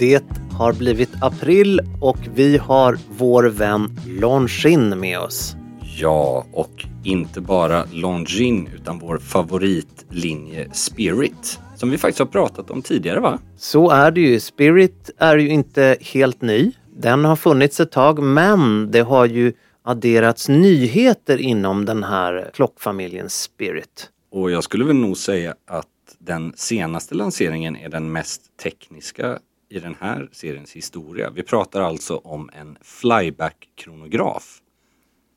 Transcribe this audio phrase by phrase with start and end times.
[0.00, 5.56] Det har blivit april och vi har vår vän Longin med oss.
[5.98, 11.60] Ja, och inte bara Longin utan vår favoritlinje Spirit.
[11.76, 13.38] Som vi faktiskt har pratat om tidigare va?
[13.56, 14.40] Så är det ju.
[14.40, 16.72] Spirit är ju inte helt ny.
[16.96, 23.30] Den har funnits ett tag men det har ju adderats nyheter inom den här klockfamiljen
[23.30, 24.08] Spirit.
[24.32, 25.86] Och jag skulle väl nog säga att
[26.18, 29.38] den senaste lanseringen är den mest tekniska
[29.70, 31.30] i den här seriens historia.
[31.30, 34.58] Vi pratar alltså om en flyback-kronograf.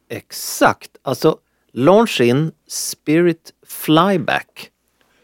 [0.09, 1.37] Exakt, alltså
[1.71, 4.69] Longin Spirit Flyback.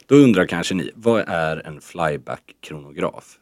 [0.06, 3.38] Då undrar kanske ni, vad är en flyback-kronograf?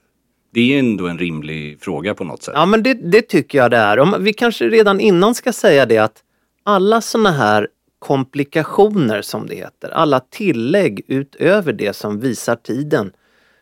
[0.53, 2.53] Det är ändå en rimlig fråga på något sätt.
[2.57, 3.99] Ja men det, det tycker jag det är.
[3.99, 6.23] Om, vi kanske redan innan ska säga det att
[6.63, 7.67] alla såna här
[7.99, 13.11] komplikationer som det heter, alla tillägg utöver det som visar tiden,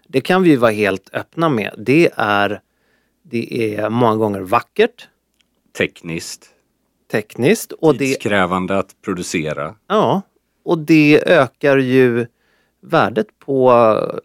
[0.07, 1.73] det kan vi vara helt öppna med.
[1.77, 2.61] Det är,
[3.23, 5.07] det är många gånger vackert,
[5.77, 6.49] Tekniskt,
[7.11, 9.75] tekniskt och det, tidskrävande att producera.
[9.87, 10.21] ja,
[10.63, 12.27] och det ökar ju
[12.81, 13.71] värdet på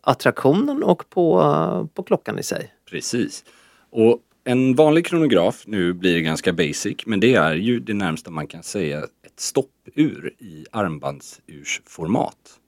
[0.03, 2.75] attraktionen och på, på klockan i sig.
[2.91, 3.45] Precis.
[3.91, 8.31] Och en vanlig kronograf, nu blir det ganska basic, men det är ju det närmsta
[8.31, 12.60] man kan säga ett stoppur i armbandsursformat.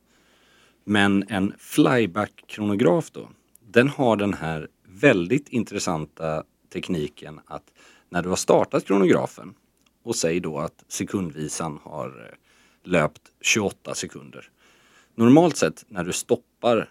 [0.84, 3.28] Men en flyback-kronograf då,
[3.60, 7.72] den har den här väldigt intressanta tekniken att
[8.08, 9.54] när du har startat kronografen
[10.02, 14.48] och säg då att sekundvisan har eh, löpt 28 sekunder.
[15.14, 16.90] Normalt sett när du stoppar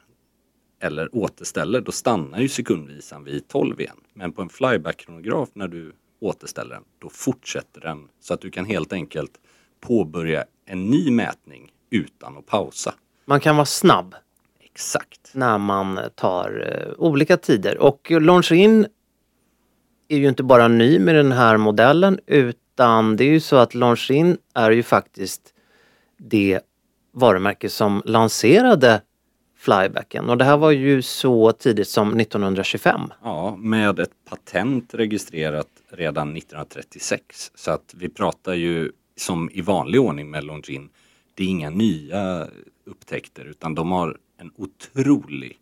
[0.79, 3.97] eller återställer då stannar ju sekundvisan vid 12 igen.
[4.13, 8.65] Men på en flyback-kronograf när du återställer den då fortsätter den så att du kan
[8.65, 9.39] helt enkelt
[9.79, 12.93] påbörja en ny mätning utan att pausa.
[13.31, 14.15] Man kan vara snabb
[14.63, 15.31] Exakt.
[15.33, 17.77] när man tar eh, olika tider.
[17.77, 18.87] Och Longines
[20.07, 23.75] är ju inte bara ny med den här modellen utan det är ju så att
[23.75, 25.41] Longines är ju faktiskt
[26.17, 26.59] det
[27.13, 29.01] varumärke som lanserade
[29.57, 33.01] flybacken och det här var ju så tidigt som 1925.
[33.23, 37.51] Ja, med ett patent registrerat redan 1936.
[37.55, 40.89] Så att vi pratar ju som i vanlig ordning med Longin.
[41.33, 42.47] Det är inga nya
[42.91, 45.57] upptäckter utan de har en otrolig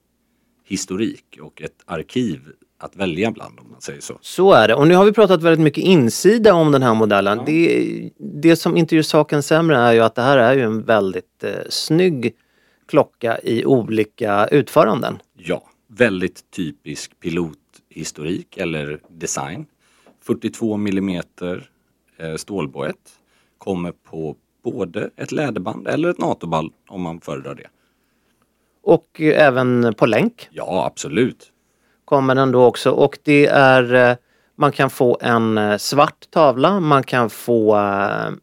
[0.66, 2.42] historik och ett arkiv
[2.78, 4.18] att välja bland om man säger så.
[4.22, 4.76] Så är det.
[4.76, 7.40] Och nu har vi pratat väldigt mycket insida om den här modellen.
[7.46, 10.84] Det, det som inte gör saken sämre är ju att det här är ju en
[10.84, 12.36] väldigt eh, snygg
[12.86, 15.20] klocka i olika utföranden.
[15.38, 19.66] Ja, väldigt typisk pilothistorik eller design.
[20.22, 21.70] 42 millimeter
[22.18, 23.20] eh, stålboett.
[23.58, 27.68] Kommer på både ett läderband eller ett NATO-band om man föredrar det.
[28.84, 31.52] Och eh, även på länk Ja, absolut.
[32.06, 34.16] kommer den då också och det är eh,
[34.56, 37.76] man kan få en eh, svart tavla, man kan få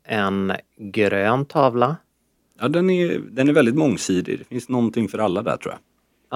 [0.04, 1.96] en grön tavla.
[2.60, 4.38] Ja, den är, den är väldigt mångsidig.
[4.38, 5.80] Det finns någonting för alla där tror jag.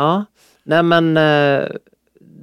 [0.04, 0.24] Ja,
[0.64, 1.14] nej men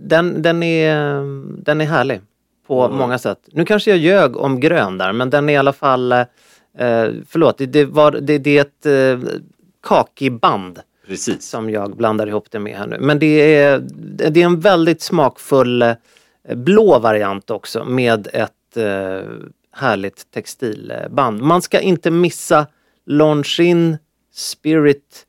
[0.07, 1.21] den, den, är,
[1.63, 2.21] den är härlig
[2.67, 2.97] på Mm.
[2.97, 3.39] många sätt.
[3.51, 6.13] Nu kanske jag ljög om grön där men den är i alla fall,
[6.77, 9.29] eh, förlåt, det, det, var, det, det är ett eh,
[9.83, 11.49] kakiband Precis.
[11.49, 12.97] som jag blandar ihop det med här nu.
[12.99, 13.79] Men det är,
[14.29, 15.95] det är en väldigt smakfull eh,
[16.55, 19.21] blå variant också med ett eh,
[19.71, 21.41] härligt textilband.
[21.41, 22.67] Man ska inte missa
[23.05, 23.99] Longines
[24.33, 25.25] Spirit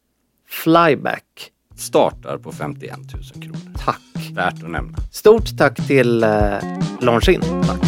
[0.49, 1.53] Flyback.
[1.77, 3.59] Startar på 51 000 kronor.
[3.85, 4.01] Tack!
[4.33, 4.99] Värt att nämna.
[5.13, 6.59] Stort tack till eh,
[7.01, 7.88] Longines.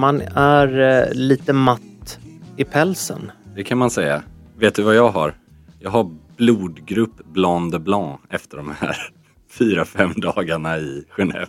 [0.00, 2.18] Man är eh, lite matt
[2.56, 3.32] i pälsen.
[3.56, 4.22] Det kan man säga.
[4.58, 5.34] Vet du vad jag har?
[5.78, 8.96] Jag har blodgrupp Blanc de Blanc efter de här
[9.50, 11.48] fyra, fem dagarna i Genève.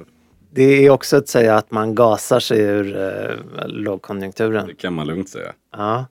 [0.51, 4.67] Det är också att säga att man gasar sig ur eh, lågkonjunkturen.
[4.67, 5.53] Det kan man lugnt säga.
[5.71, 6.05] Ja.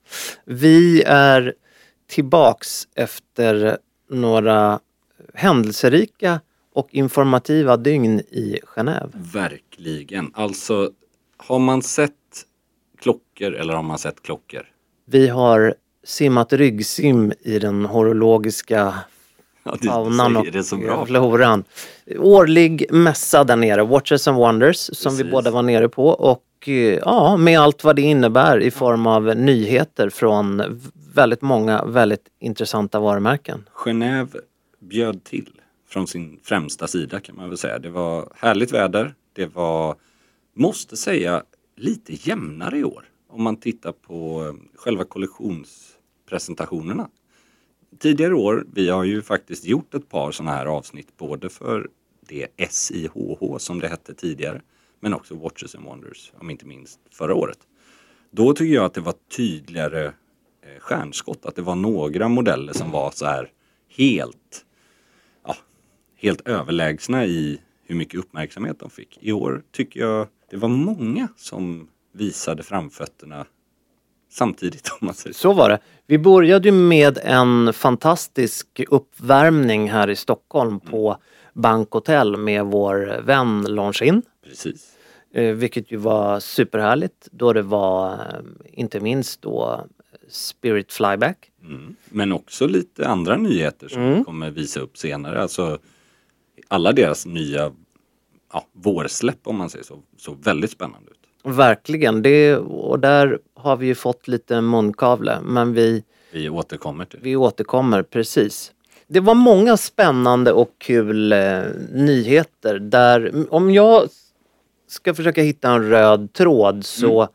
[0.45, 1.55] Vi är
[2.11, 3.79] tillbaks efter
[4.11, 4.81] några
[5.35, 6.41] händelserika
[6.75, 9.11] och informativa dygn i Genève.
[9.13, 10.31] Verkligen.
[10.35, 10.91] Alltså,
[11.47, 12.13] har man sett
[13.01, 14.63] klockor eller har man sett klockor?
[15.07, 18.95] Vi har simmat ryggsim i den horologiska
[19.63, 21.65] Ja, faunan och floran.
[22.19, 25.33] Årlig mässa där nere, Watches and Wonders, som vi Precis.
[25.33, 29.37] båda var nere på och eh, ja, med allt vad det innebär i form av
[29.37, 30.81] nyheter från
[31.15, 33.69] väldigt många väldigt intressanta varumärken.
[33.75, 34.37] Genève
[34.81, 37.79] bjöd till från sin främsta sida kan man väl säga.
[37.79, 39.15] Det var härligt väder.
[39.33, 39.97] Det var,
[40.61, 41.45] måste säga,
[41.77, 43.05] lite jämnare i år.
[43.29, 47.11] Om man tittar på eh, själva kollektionspresentationerna.
[47.99, 51.89] Tidigare år, vi har ju faktiskt gjort ett par sådana här avsnitt både för
[52.29, 54.63] det SIHH som det hette tidigare
[55.01, 57.59] men också Watches and Wonders, om inte minst förra året.
[58.31, 60.13] Då tycker jag att det var tydligare eh,
[60.79, 63.53] stjärnskott, att det var några modeller som var så här
[63.97, 64.65] helt,
[65.47, 65.57] ja,
[66.17, 69.19] helt överlägsna i hur mycket uppmärksamhet de fick.
[69.21, 73.47] I år tycker jag det var många som visade framfötterna
[74.31, 75.53] samtidigt om man säger så.
[75.53, 75.79] Var det.
[76.07, 81.17] Vi började med en fantastisk uppvärmning här i Stockholm på
[81.55, 84.23] Bank Hotel med vår vän Longin.
[84.45, 84.97] Precis.
[85.35, 88.19] Eh, vilket ju var superhärligt då det var eh,
[88.73, 89.87] inte minst då
[90.29, 91.51] Spirit Flyback.
[91.65, 91.97] Mm.
[92.05, 94.19] Men också lite andra nyheter som Mm.
[94.19, 95.43] vi kommer visa upp senare.
[95.43, 95.79] Alltså
[96.69, 97.73] alla deras nya
[98.53, 101.17] ja, vårsläpp om man säger så, såg väldigt spännande ut.
[101.57, 107.19] Verkligen, det, och där har vi ju fått lite munkavle men vi, Vi återkommer till
[107.23, 108.73] vi återkommer precis.
[109.07, 111.63] Det var många spännande och kul eh,
[111.93, 114.09] nyheter där, om jag
[114.89, 117.29] ska försöka hitta en röd tråd så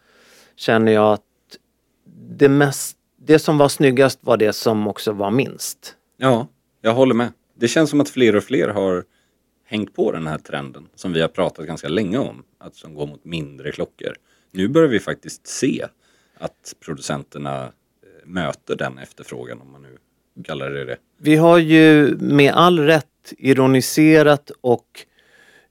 [0.56, 1.22] känner jag att
[2.30, 5.96] det, mest, det som var snyggast var det som också var minst.
[6.18, 6.48] Ja,
[6.82, 7.32] jag håller med.
[7.58, 9.04] Det känns som att fler och fler har
[9.66, 13.08] hängt på den här trenden som vi har pratat ganska länge om, att som går
[13.08, 14.16] mot mindre klockor.
[14.52, 15.86] Nu börjar vi faktiskt se
[16.38, 17.70] att producenterna eh,
[18.26, 19.98] möter den efterfrågan om man nu
[20.44, 20.98] kallar det det.
[21.18, 25.06] Vi har ju med all rätt ironiserat och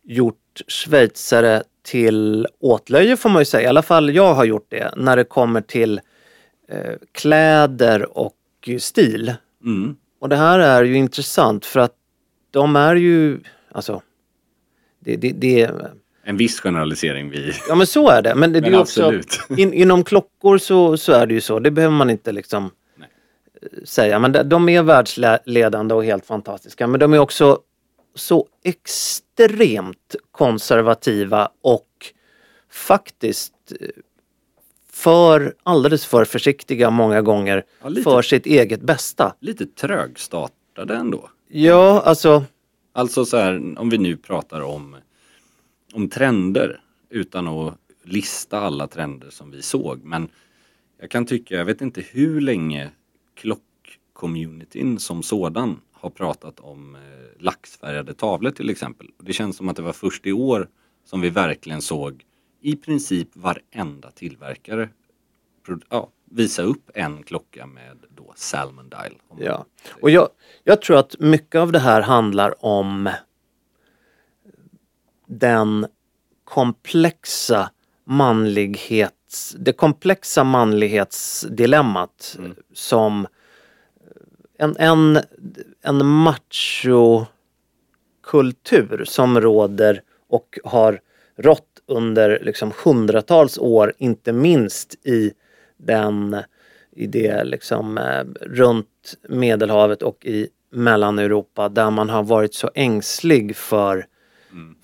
[0.02, 3.62] gjort schweizare till åtlöje får man ju säga.
[3.62, 6.00] I alla fall jag har gjort det när det kommer till
[6.68, 8.36] eh, kläder och
[8.78, 9.34] stil.
[9.64, 9.96] Mm.
[10.18, 11.94] Och det här är ju intressant för att
[12.50, 13.40] de är ju,
[13.74, 14.02] alltså,
[15.00, 15.70] det, det, det
[16.22, 17.52] En viss generalisering vi...
[17.68, 18.34] ja men så är det.
[18.34, 19.40] Men det, Men är också, absolut.
[19.58, 21.58] in, inom klockor så, så är det ju så.
[21.58, 23.08] Det behöver man inte liksom Nej.
[23.62, 24.18] eh, säga.
[24.18, 26.86] Men de, de är världsledande och helt fantastiska.
[26.86, 27.58] Men de är också
[28.14, 31.88] så extremt konservativa och
[32.70, 33.88] faktiskt eh,
[34.92, 38.02] för alldeles för försiktiga många gånger Ja, lite.
[38.02, 39.34] för sitt eget bästa.
[39.40, 41.30] Lite trögstartade ändå.
[41.48, 42.44] Ja, alltså
[42.96, 44.96] Alltså så här, om vi nu pratar om,
[45.92, 50.04] om trender utan att lista alla trender som vi såg.
[50.04, 50.28] Men
[50.98, 52.90] jag kan tycka, jag vet inte hur länge
[53.34, 57.00] klockcommunityn som sådan har pratat om eh,
[57.42, 59.10] laxfärgade tavlor till exempel.
[59.18, 60.68] Det känns som att det var först i år
[61.04, 62.24] som vi verkligen såg
[62.60, 64.88] i princip varenda tillverkare
[65.88, 69.14] ja, visa upp en klocka med då Salmon Dial.
[69.38, 69.64] Ja,
[70.00, 70.28] och jag,
[70.64, 73.10] jag tror att mycket av det här handlar om
[75.26, 75.86] den
[76.44, 77.70] komplexa
[78.04, 82.38] manlighets, det komplexa manlighetsdilemmat
[82.72, 83.26] som
[84.58, 85.18] en, en,
[85.82, 87.28] en machokultur
[89.04, 91.00] som råder och har
[91.36, 95.32] rått under liksom hundratals år, inte minst i
[95.84, 96.36] den
[96.96, 103.56] i det liksom eh, runt Medelhavet och i Mellaneuropa där man har varit så ängslig
[103.56, 104.06] för,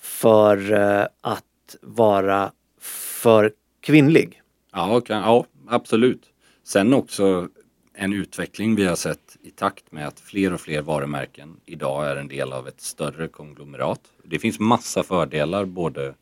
[0.01, 4.43] för eh, att vara för kvinnlig.
[4.73, 6.23] Ja, kan, ja, absolut.
[6.65, 7.49] Sen också
[7.95, 12.17] en utveckling vi har sett i takt med att fler och fler varumärken idag är
[12.17, 14.01] en del av ett större konglomerat.
[14.25, 16.15] Det finns massa fördelar både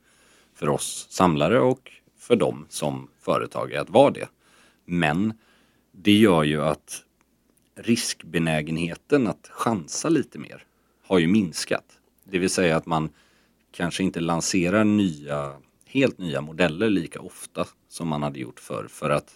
[0.55, 4.29] för oss samlare och för dem som företag att vara det.
[4.91, 5.33] Men
[5.93, 7.03] det gör ju att
[7.77, 10.65] riskbenägenheten att chansa lite mer
[11.07, 11.85] har ju minskat.
[12.25, 13.09] Det vill säga att man
[13.73, 15.53] kanske inte lanserar nya,
[15.87, 18.87] helt nya modeller lika ofta som man hade gjort förr.
[18.89, 19.31] För att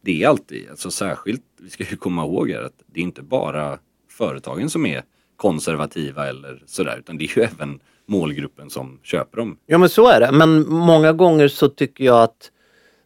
[0.00, 3.22] det är alltid, alltså särskilt, vi ska ju komma ihåg här att det är inte
[3.22, 3.78] bara
[4.10, 5.02] företagen som är
[5.36, 9.58] konservativa eller sådär utan det är ju även målgruppen som köper dem.
[9.66, 10.32] Ja men så är det.
[10.32, 12.50] Men många gånger så tycker jag att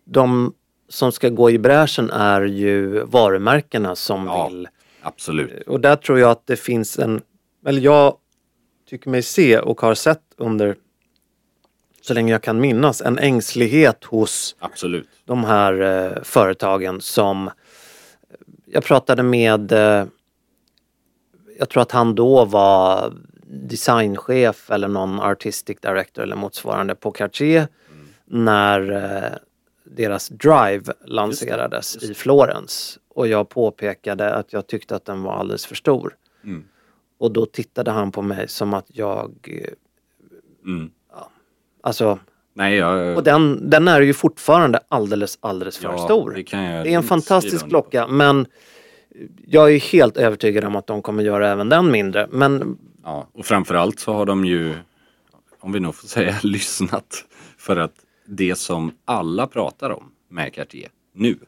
[0.04, 0.54] de
[0.92, 4.49] som ska gå i bräschen är ju varumärkena som Ja.
[4.49, 4.68] vill.
[5.02, 5.62] Absolut.
[5.68, 7.20] Och där tror jag att det finns en,
[7.66, 8.16] eller jag
[8.88, 10.76] tycker mig se och har sett under
[12.02, 15.08] så länge jag kan minnas en ängslighet hos Absolut.
[15.25, 17.50] de här eh, företagen som
[18.66, 20.04] jag pratade med eh,
[21.58, 23.12] jag tror att han då var
[23.46, 27.68] designchef eller någon artistic director eller motsvarande på Cartier
[28.26, 29.38] när eh,
[29.96, 35.66] deras Drive lanserades i Florens och jag påpekade att jag tyckte att den var alldeles
[35.66, 36.16] för stor.
[36.44, 36.64] Mm.
[37.18, 39.72] Och då tittade han på mig som att jag, eh,
[40.64, 40.90] Mm.
[41.82, 42.18] alltså
[42.54, 43.16] Nej, jag...
[43.16, 46.30] och den, den är ju fortfarande alldeles, alldeles för ja, stor.
[46.30, 48.46] Det, kan jag Det är en fantastisk klocka men
[49.46, 52.28] jag är helt övertygad om att de kommer göra även den mindre.
[52.30, 54.75] Men Ja, och framförallt så har de ju,
[55.61, 57.25] om vi nog får säga, lyssnat.
[57.58, 57.94] För att
[58.25, 61.38] det som alla pratar om med Cartier nu,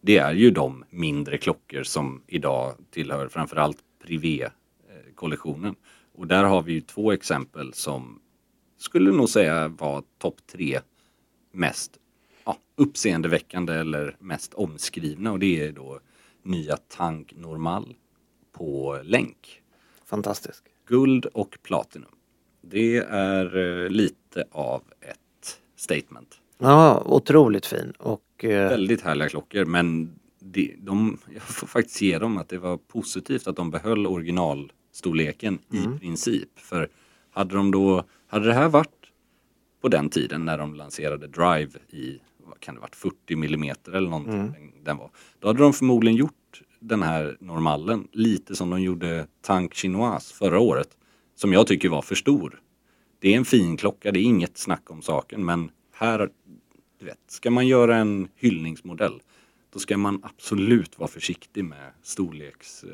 [0.00, 5.74] det är ju de mindre klockor som idag tillhör framförallt Privé-kollektionen.
[6.14, 8.20] Och där har vi ju två exempel som
[8.76, 10.80] skulle nog säga var topp tre
[11.52, 11.98] mest
[12.44, 16.00] ja, uppseendeväckande eller mest omskrivna och det är då
[16.42, 17.94] nya Tank Normal
[18.52, 19.62] på länk
[20.04, 20.64] fantastisk.
[20.86, 22.14] guld och platinum.
[22.60, 25.18] Det är eh, lite av ett
[25.82, 26.40] statement.
[26.58, 27.92] Ja, otroligt fin.
[27.98, 32.58] Och eh, Väldigt härliga klockor men de, de, jag får faktiskt ge dem att det
[32.58, 36.58] var positivt att de behöll originalstorleken i princip.
[36.58, 36.88] För
[37.30, 38.88] hade de då, hade det här varit
[39.82, 44.10] på den tiden när de lanserade Drive i, vad kan det varit, 40 millimeter eller
[44.10, 45.10] någonting den, den var.
[45.38, 50.60] Då hade de förmodligen gjort den här normalen lite som de gjorde Tank Chinoise förra
[50.60, 50.88] året.
[51.34, 52.60] Som jag tycker var för stor.
[53.22, 56.30] Det är en fin klocka, det är inget snack om saken men här,
[57.00, 59.20] du vet, ska man göra en hyllningsmodell
[59.72, 62.84] då ska man absolut vara försiktig med storleks...
[62.84, 62.90] Eh,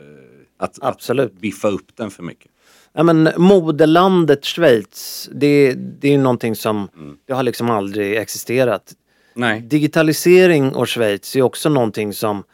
[0.57, 1.27] att, Absolut.
[1.33, 2.51] att biffa upp den för mycket.
[2.93, 6.89] ja, men modelandet Schweiz, det, det är ju någonting som
[7.27, 8.95] det har liksom aldrig existerat.
[9.35, 9.61] Nej.
[9.61, 12.45] Digitalisering och Schweiz är också någonting som,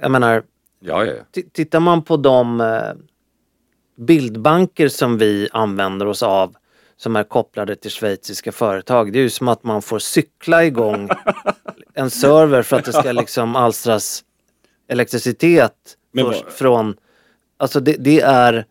[0.00, 0.42] jag menar,
[0.80, 1.42] Ja, ja, ja.
[1.52, 2.92] Tittar man på de eh,
[3.96, 6.54] bildbanker som vi använder oss av
[7.00, 9.12] som är kopplade till schweiziska företag.
[9.12, 11.08] Det är ju som att man får cykla igång
[11.94, 14.24] en server för att det ska liksom alstras
[14.88, 16.96] elektricitet först från...
[17.56, 18.64] Alltså det, det är...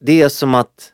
[0.00, 0.92] Det är som att...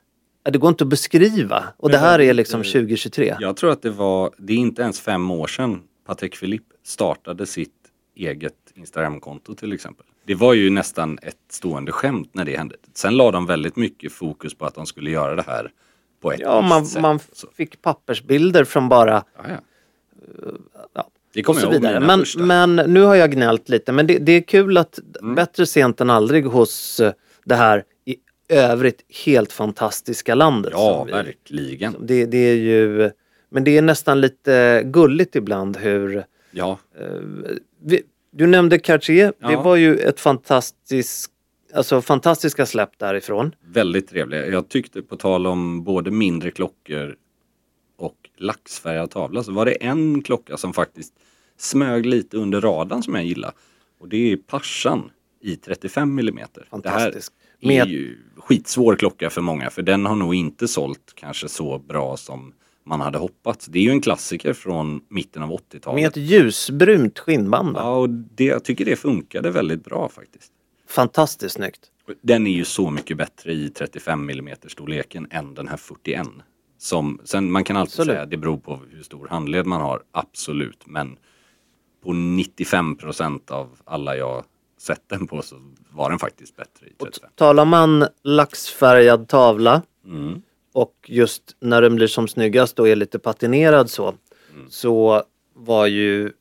[0.50, 1.64] Det går inte att beskriva.
[1.76, 3.36] Och det här är liksom 2023.
[3.40, 7.46] Jag tror att det var, det är inte ens fem år sedan Patek Philippe startade
[7.46, 7.70] sitt
[8.16, 10.06] eget Instagramkonto till exempel.
[10.24, 12.76] Det var ju nästan ett stående skämt när det hände.
[12.94, 15.70] Sen la de väldigt mycket fokus på att de skulle göra det här
[16.24, 17.02] på ett Ja, man, sätt.
[17.02, 17.18] man
[17.56, 19.56] fick pappersbilder från bara ja, ja.
[20.94, 21.94] ja, Det kommer jag ihåg vidare.
[22.00, 22.42] mina Men, första.
[22.42, 23.92] men nu har jag gnällt lite.
[23.92, 25.34] Men det, det är kul att Mm.
[25.34, 27.12] bättre sent än aldrig hos eh,
[27.44, 28.16] det här i
[28.48, 30.72] övrigt helt fantastiska landet.
[30.76, 31.96] Ja, vi- verkligen.
[32.00, 33.10] Det, det är ju,
[33.50, 36.78] men det är nästan lite gulligt ibland hur Ja,
[37.82, 39.62] vi, du nämnde Cartier, det Ja.
[39.62, 41.30] var ju ett fantastiskt,
[41.74, 43.54] alltså fantastiska släpp därifrån.
[43.64, 44.46] väldigt trevliga.
[44.46, 47.16] Jag tyckte på tal om både mindre klockor
[47.96, 51.12] och laxfärgad tavla så var det en klocka som faktiskt
[51.56, 53.52] smög lite under radarn som jag gillar.
[54.00, 56.38] Och det är Pashan i 35 mm.
[56.70, 57.32] Fantastisk.
[57.60, 61.12] Det här är Med- ju skitsvår klocka för många för den har nog inte sålt
[61.14, 62.52] kanske så bra som
[62.86, 63.66] man hade hoppats.
[63.66, 66.00] Det är ju en klassiker från mitten av 80-talet.
[66.00, 67.76] Med ett ljusbrunt skinnband.
[67.76, 70.52] Ja, och det, jag tycker det funkade väldigt bra faktiskt.
[70.86, 71.90] Fantastiskt snyggt.
[72.22, 76.26] Den är ju så mycket bättre i 35 mm storleken än den här 41.
[76.78, 78.14] Som, sen man kan alltid Absolut.
[78.14, 80.86] säga det beror på hur stor handled man har, absolut.
[80.86, 81.16] Men
[82.04, 84.44] på 95 procent av alla jag
[84.78, 85.56] sett den på så
[85.90, 87.30] var den faktiskt bättre i 35.
[87.34, 90.42] Talar man laxfärgad tavla Mm.
[90.72, 94.14] och just när den blir som snyggast och är lite patinerad så,
[94.54, 94.70] Mm.
[94.70, 95.22] så
[95.54, 96.32] var ju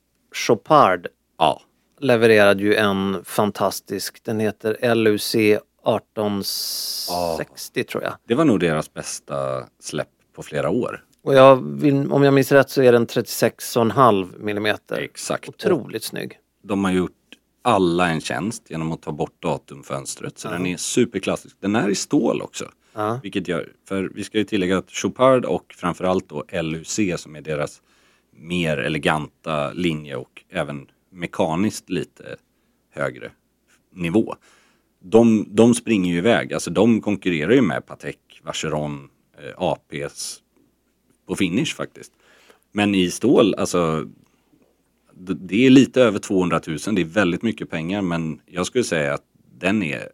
[0.48, 1.08] Chopard
[1.38, 1.62] Ja,
[2.04, 8.14] levererade ju en fantastisk, den heter LUC 1860 tror jag.
[8.28, 11.04] Det var nog deras bästa släpp på flera år.
[11.24, 15.02] Och jag vill, om jag minns rätt så är den 36,5 millimeter.
[15.02, 15.50] Exakt.
[15.50, 16.40] Otroligt snygg.
[16.64, 17.12] De har gjort
[17.62, 20.40] alla en tjänst genom att ta bort datumfönstret.
[20.40, 21.56] Så den är superklassisk.
[21.60, 22.66] Den är i stål också.
[22.94, 23.20] Ja.
[23.24, 27.42] Vilket gör, för vi ska ju tillägga att Chopard och framförallt då LUC som är
[27.42, 27.82] deras
[28.32, 32.36] mer eleganta linje och även mekaniskt lite
[32.92, 33.32] högre
[33.92, 34.36] nivå.
[35.00, 40.42] De, de springer ju iväg, alltså de konkurrerar ju med Patek, Vacheron, eh, APs
[41.28, 42.12] på finish faktiskt.
[42.72, 44.08] Men i stål, alltså
[45.16, 49.14] det är lite över 200 000, det är väldigt mycket pengar men jag skulle säga
[49.14, 49.24] att
[49.60, 50.10] den är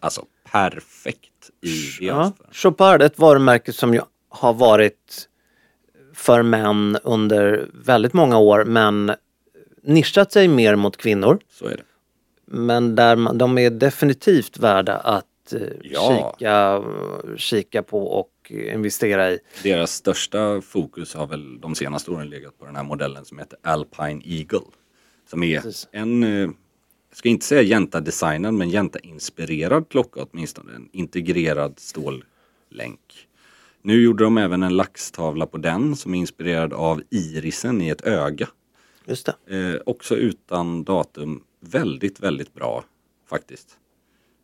[0.00, 2.32] alltså perfekt i Ja.
[2.52, 5.28] Chopard, ett varumärke som har varit
[6.14, 9.12] för män under väldigt många år men
[9.82, 11.38] nischat sig mer mot kvinnor.
[11.50, 11.82] Så är det.
[12.44, 16.34] Men där man, de är definitivt värda att eh, Ja.
[16.38, 16.82] kika,
[17.36, 19.38] kika på och investera i.
[19.62, 23.58] Deras största fokus har väl de senaste åren legat på den här modellen som heter
[23.62, 24.66] Alpine Eagle.
[25.30, 25.88] Som är Precis.
[25.92, 26.30] en, eh,
[27.08, 30.74] jag ska inte säga Jänta-designad, men Jänta-inspirerad klocka åtminstone.
[30.74, 33.28] En integrerad stållänk.
[33.82, 38.06] Nu gjorde de även en laxtavla på den som är inspirerad av irisen i ett
[38.06, 38.48] öga.
[39.06, 39.56] Just det.
[39.56, 41.42] Eh, också utan datum.
[41.60, 42.84] Väldigt, väldigt bra
[43.30, 43.78] faktiskt.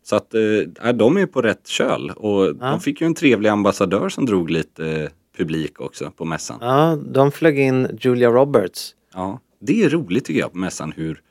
[0.03, 4.09] Så att eh, de är på rätt köl och de fick ju en trevlig ambassadör
[4.09, 6.57] som drog lite eh, publik också på mässan.
[6.61, 8.95] Ja, de flög in Julia Roberts.
[9.13, 11.21] Ja, det är roligt tycker jag på mässan hur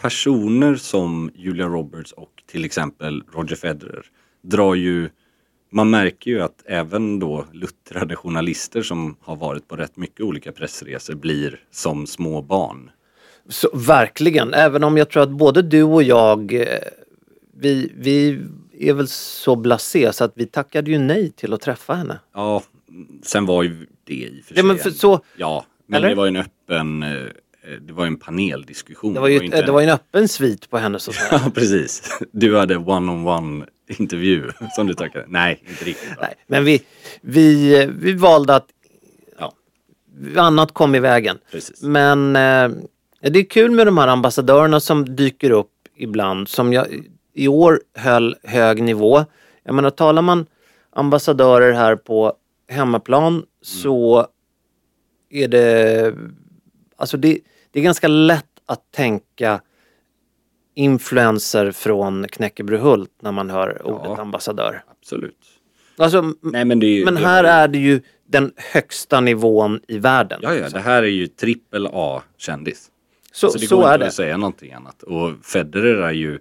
[0.00, 4.06] personer som Julia Roberts och till exempel Roger Federer
[4.42, 5.10] drar ju
[5.70, 10.52] man märker ju att även då luttrade journalister som har varit på rätt mycket olika
[10.52, 12.90] pressresor blir som små barn.
[13.48, 16.66] Så, verkligen, även om jag tror att både du och jag, eh,
[17.56, 18.40] vi, vi
[18.78, 22.18] är väl så blasé så att vi tackade ju nej till att träffa henne.
[22.34, 22.62] Ja,
[23.22, 25.96] sen var ju det i och för sig Ja, men för en- så- ja, men
[25.98, 26.08] Eller?
[26.08, 27.10] det var ju en öppen, eh,
[27.80, 29.14] det var ju en paneldiskussion.
[29.14, 31.12] Det var ju, det var ju en öppen svit på henne så.
[31.30, 32.18] Ja, precis.
[32.32, 35.24] Du hade one-on-one intervju som du tackade.
[35.28, 36.08] Nej, inte riktigt.
[36.20, 36.82] Nej, men vi,
[37.20, 38.66] vi, vi valde att
[39.38, 39.52] Ja,
[40.36, 41.38] annat kom i vägen.
[41.50, 41.82] precis.
[41.82, 42.70] Men eh,
[43.20, 46.86] det är kul med de här ambassadörerna som dyker upp ibland som jag
[47.34, 49.24] i år höll hög nivå.
[49.62, 50.46] Jag menar talar man
[50.90, 52.32] ambassadörer här på
[52.68, 54.26] hemmaplan så
[55.30, 56.14] är det
[56.96, 57.38] alltså det,
[57.70, 59.60] det är ganska lätt att tänka
[60.78, 64.82] influenser från Knäckebrehult när man hör ordet ambassadör.
[65.00, 65.38] Absolut.
[65.96, 69.80] Alltså, Nej, men det är, men det här var- är det ju den högsta nivån
[69.88, 70.40] i världen.
[70.42, 72.90] Ja, ja, det här är ju trippel A-kändis.
[73.32, 74.06] så Så det så går är inte det.
[74.08, 75.02] att säga någonting annat.
[75.02, 76.38] Och Federer är ju,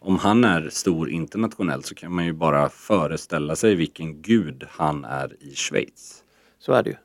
[0.00, 5.04] om han är stor internationellt så kan man ju bara föreställa sig vilken gud han
[5.04, 6.22] är i Schweiz.
[6.58, 6.96] Så är det ju.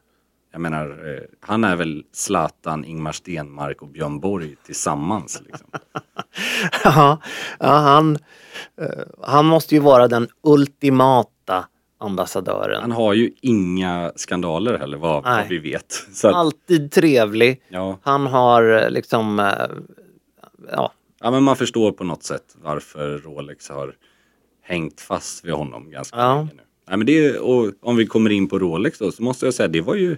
[0.54, 5.42] Jag menar, eh, han är väl Zlatan, Ingmar Stenmark och Björn Borg tillsammans.
[5.46, 5.68] Liksom.
[6.84, 7.20] Ja,
[7.60, 8.16] ja han,
[8.82, 8.88] eh,
[9.22, 11.66] han måste ju vara den ultimata
[12.00, 12.82] ambassadören.
[12.82, 15.94] Han har ju inga skandaler heller vad, vad vi vet.
[16.24, 17.62] Att, Alltid trevlig.
[17.70, 19.52] ja, Han har eh, liksom,
[20.72, 23.96] ja, ja, men man förstår på något sätt varför Rolex har
[24.62, 26.36] hängt fast vid honom ganska Ja.
[26.36, 26.62] länge nu.
[26.88, 29.68] Nej, men det, och om vi kommer in på Rolex då så måste jag säga
[29.68, 30.18] det var ju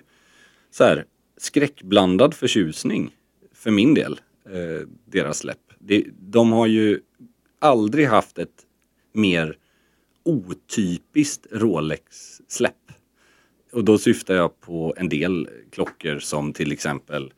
[0.76, 1.06] så här
[1.38, 3.16] skräckblandad förtjusning
[3.54, 5.74] för min del, eh, deras släpp.
[5.80, 7.02] Det, de har ju
[7.60, 8.66] aldrig haft ett
[9.14, 9.58] mer
[10.24, 12.92] otypiskt Rolex-släpp.
[13.72, 17.34] Och då syftar jag på en del klockor som till exempel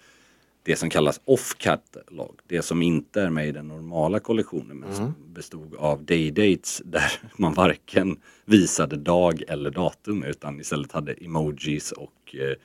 [0.64, 2.40] det som kallas off-catalog.
[2.48, 7.12] Det som inte är med i den normala kollektionen men som bestod av day-dates där
[7.38, 12.56] man varken visade dag eller datum utan istället hade emojis och eh,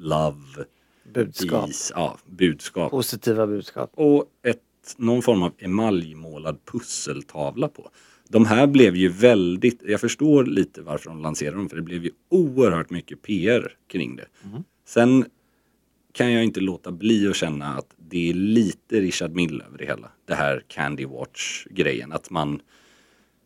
[0.00, 0.64] love,
[1.12, 1.64] budskap.
[1.64, 2.90] peace, ja, budskap.
[2.90, 3.90] Positiva budskap.
[3.94, 4.60] Och ett,
[4.96, 7.90] någon form av emaljmålad pusseltavla på.
[8.28, 12.04] De här blev ju väldigt, jag förstår lite varför de lanserade dem för det blev
[12.04, 14.26] ju oerhört mycket PR kring det.
[14.86, 15.24] Sen
[16.12, 19.86] kan jag inte låta bli att känna att det är lite Richard Mille över det
[19.86, 20.10] hela.
[20.24, 22.12] Det här Candy Watch-grejen.
[22.12, 22.60] Att man,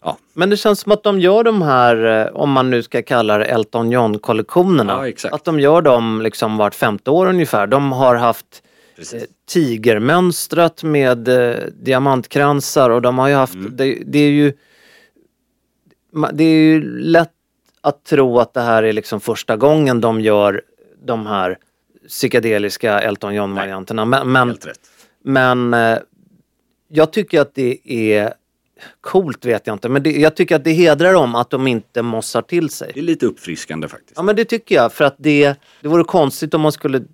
[0.05, 3.03] ja, Men det känns som att de gör de här, eh, om man nu ska
[3.03, 5.09] kalla det Elton John-kollektionerna.
[5.23, 5.29] Ja.
[5.33, 7.67] Att de gör dem liksom vart femte år ungefär.
[7.67, 8.63] De har haft
[8.97, 9.23] precis.
[9.23, 13.77] eh, tigermönstrat med eh, diamantkransar och de har ju haft, Mm.
[13.77, 14.53] det, det är ju
[16.33, 17.31] det är ju lätt
[17.81, 20.63] att tro att det här är liksom första gången de gör
[21.05, 21.59] de här
[22.09, 24.05] psykedeliska Elton John-varianterna.
[24.05, 24.57] Men, men,
[25.23, 25.99] men eh,
[26.89, 28.35] jag tycker att det är
[29.01, 32.03] coolt vet jag inte, men det, jag tycker att det hedrar dem att de inte
[32.03, 32.91] mossar till sig.
[32.95, 34.13] Det är lite uppfriskande faktiskt.
[34.17, 37.05] Ja men det tycker jag, för att det, det vore konstigt om man skulle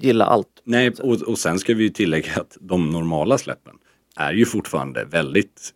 [0.00, 0.48] gilla allt.
[0.64, 3.74] Nej, och, och sen ska vi ju tillägga att de normala släppen
[4.16, 5.74] är ju fortfarande väldigt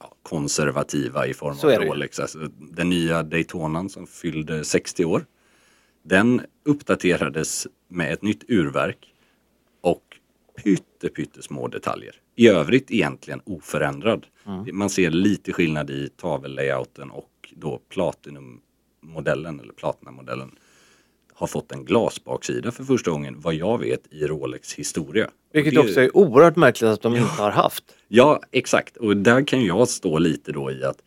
[0.00, 1.82] ja, konservativa i form Så av.
[1.82, 2.20] Rolex.
[2.20, 2.38] Alltså,
[2.72, 5.26] den nya Daytonan som fyllde 60 år.
[6.02, 9.12] Den uppdaterades med ett nytt urverk
[9.80, 10.02] och
[10.64, 12.14] pytte, pyttesmå detaljer.
[12.38, 14.26] I övrigt egentligen oförändrad.
[14.46, 14.78] Mm.
[14.78, 20.50] Man ser lite skillnad i tavellayouten och då Platinum-modellen eller Platina-modellen
[21.32, 25.30] har fått en glasbaksida för första gången vad jag vet i Rolex historia.
[25.52, 27.84] Vilket Det- också är oerhört märkligt att de inte har haft.
[28.08, 28.96] Ja, exakt.
[28.96, 30.98] Och där kan jag stå lite då i att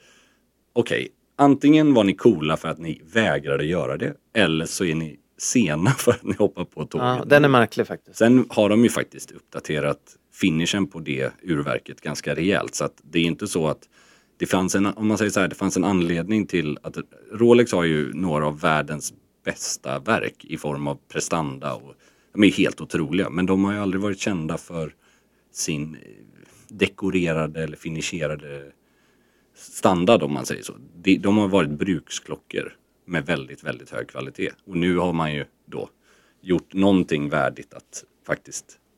[0.73, 5.17] okej, antingen var ni coola för att ni vägrade göra det eller så är ni
[5.37, 7.05] sena för att ni hoppar på tåget.
[7.07, 8.17] Ja, den är märklig faktiskt.
[8.17, 13.19] Sen har de ju faktiskt uppdaterat finishen på det urverket ganska rejält så att det
[13.19, 13.89] är inte så att
[14.37, 16.97] det fanns en, om man säger så här, det fanns en anledning till att
[17.31, 19.13] Rolex har ju några av världens
[19.45, 21.95] bästa verk i form av prestanda och
[22.33, 24.95] de är helt otroliga men de har ju aldrig varit kända för
[25.51, 25.99] sin eh,
[26.67, 28.71] dekorerade eller finisherade
[29.55, 30.73] standard om man säger så.
[30.95, 34.51] De, de har varit bruksklockor med väldigt, väldigt hög kvalitet.
[34.65, 35.89] Och nu har man ju då
[36.41, 38.79] gjort någonting värdigt att faktiskt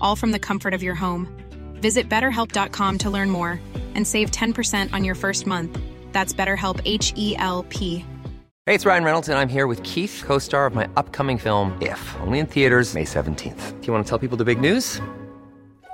[0.00, 1.26] all from the comfort of your home.
[1.74, 3.60] Visit betterhelp.com to learn more
[3.94, 5.76] and save 10% on your first month.
[6.12, 8.04] That's BetterHelp H E L P.
[8.66, 11.76] Hey, it's Ryan Reynolds, and I'm here with Keith, co star of my upcoming film,
[11.82, 13.80] If, only in theaters, May 17th.
[13.80, 15.00] Do you want to tell people the big news?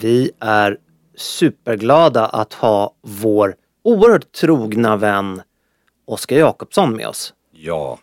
[0.00, 0.78] Vi är
[1.16, 5.42] superglada att ha vår oerhört trogna vän
[6.04, 7.34] Oskar Jakobsson med oss.
[7.50, 7.98] Ja,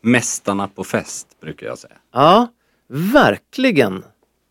[0.00, 1.94] mästarna på fest brukar jag säga.
[2.12, 2.48] Ja,
[2.88, 4.04] verkligen.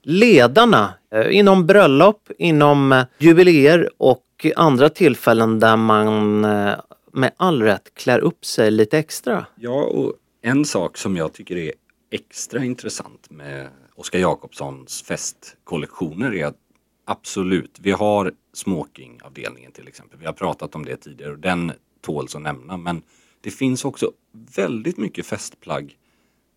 [0.03, 6.73] Ledarna eh, inom bröllop, inom eh, jubileer och andra tillfällen där man eh,
[7.11, 9.45] med all rätt klär upp sig lite extra.
[9.55, 11.73] Ja, och en sak som jag tycker är
[12.11, 16.57] extra intressant med Oskar Jakobssons festkollektioner är att
[17.05, 20.19] absolut, vi har smokingavdelningen till exempel.
[20.19, 22.77] Vi har pratat om det tidigare och den tåls att nämna.
[22.77, 23.01] Men
[23.41, 24.11] det finns också
[24.55, 25.97] väldigt mycket festplagg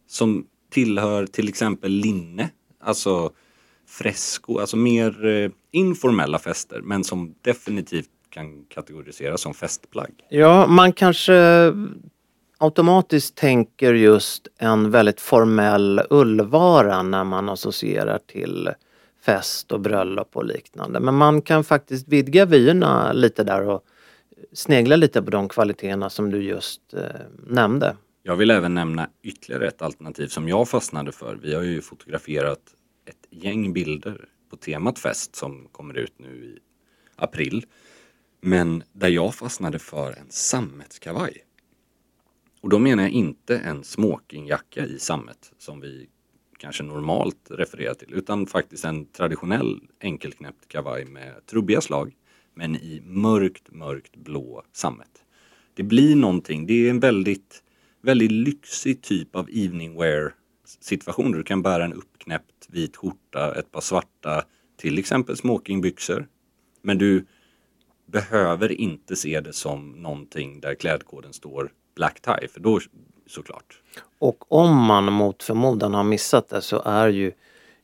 [0.07, 3.31] som tillhör till exempel linne, alltså
[3.87, 10.13] fresco, alltså mer eh, informella fester men som definitivt kan kategoriseras som festplagg.
[10.29, 11.73] Ja, man kanske
[12.59, 18.71] automatiskt tänker just en väldigt formell ullvara när man associerar till
[19.29, 21.01] fest och bröllop och liknande.
[21.01, 23.85] Men man kan faktiskt vidga vyerna lite där och
[24.53, 27.03] snegla lite på de kvaliteterna som du just eh,
[27.47, 27.97] nämnde.
[28.23, 31.39] Jag vill även nämna ytterligare ett alternativ som jag fastnade för.
[31.43, 32.61] Vi har ju fotograferat
[33.05, 36.59] ett gäng bilder på temat fest som kommer ut nu i
[37.17, 37.67] april.
[38.41, 41.37] Men där jag fastnade för en sammetskavaj.
[42.61, 46.09] Och då menar jag inte en smokingjacka i sammet som vi
[46.59, 52.17] kanske normalt refererar till utan faktiskt en traditionell enkelknäppt kavaj med trubbiga slag
[52.55, 55.25] men i mörkt, mörkt blå sammet.
[55.75, 57.63] Det blir någonting, det är en väldigt,
[58.03, 60.35] väldigt lyxig typ av evening wear
[60.81, 61.33] situation.
[61.33, 64.45] Du kan bära en uppknäppt vit skjorta, ett par svarta,
[64.77, 66.29] till exempel smokingbyxor.
[66.83, 67.27] Men du
[68.07, 72.81] behöver inte se det som någonting där klädkoden står black tie, för då
[73.29, 73.81] såklart.
[74.19, 77.33] Och om man mot förmodan har missat det så är ju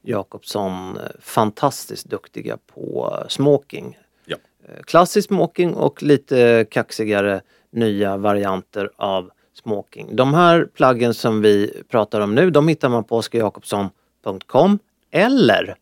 [0.02, 3.98] Jakobsson eh, fantastiskt duktiga på smoking.
[4.26, 4.36] Ja.
[4.68, 9.30] Eh, Klassisk smoking och lite kaxigare nya varianter av
[9.62, 10.16] smoking.
[10.16, 14.78] De här plaggen som vi pratar om nu, de hittar man på oscarjakobsson.com
[15.10, 15.76] eller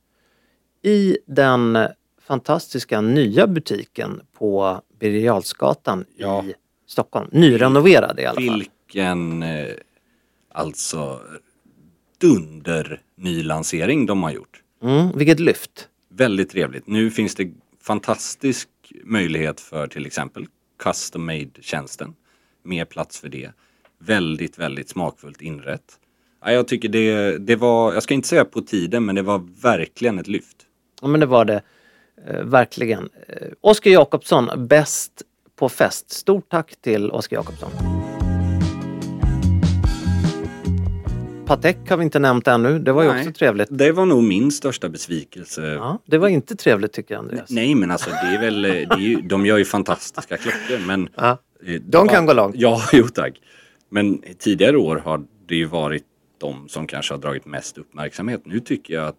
[0.83, 1.79] i den
[2.23, 5.43] fantastiska nya butiken på Birger
[6.17, 6.45] Ja.
[6.45, 6.55] i
[6.87, 7.29] Stockholm.
[7.33, 8.65] Nyrenoverad i alla fall.
[8.93, 9.75] Vilken eh,
[10.53, 11.21] alltså
[12.21, 14.63] dunder nylansering de har gjort.
[14.83, 15.89] Mm, vilket lyft.
[16.09, 16.87] Väldigt trevligt.
[16.87, 17.51] Nu finns det
[17.83, 18.69] fantastisk
[19.05, 20.47] möjlighet för till exempel
[20.83, 22.15] custom made-tjänsten.
[22.63, 23.51] Mer plats för det.
[23.99, 25.99] Väldigt, väldigt smakfullt inrätt.
[26.45, 29.49] Ja, jag tycker det, det var, jag ska inte säga på tiden, men det var
[29.63, 30.57] verkligen ett lyft.
[31.01, 31.63] Ja men det var det
[32.27, 33.09] eh, verkligen.
[33.29, 35.23] Eh, Oskar Jakobsson, bäst
[35.57, 36.11] på fest.
[36.11, 37.71] Stort tack till Oskar Jakobsson.
[41.53, 42.79] Patek har vi inte nämnt ännu.
[42.79, 43.21] Det var ju Nej.
[43.21, 43.69] också trevligt.
[43.71, 45.63] Det var nog min största besvikelse.
[45.63, 47.51] Ja, det var inte trevligt tycker jag Andreas.
[47.51, 51.09] Nej, men alltså det är väl, det är ju, de gör ju fantastiska klockor, men...
[51.17, 51.39] Ja.
[51.67, 52.55] eh, De kan gå långt.
[52.59, 53.41] Ja, jo tack.
[53.91, 56.05] Men tidigare år har det ju varit
[56.39, 58.43] de som kanske har dragit mest uppmärksamhet.
[58.45, 59.19] Nu tycker jag att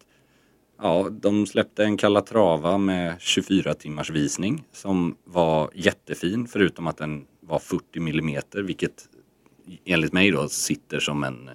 [0.82, 7.26] Ja, de släppte en Calatrava med 24 timmars visning som var jättefin förutom att den
[7.42, 9.06] var 40 millimeter vilket
[9.86, 11.50] enligt mig då sitter som en,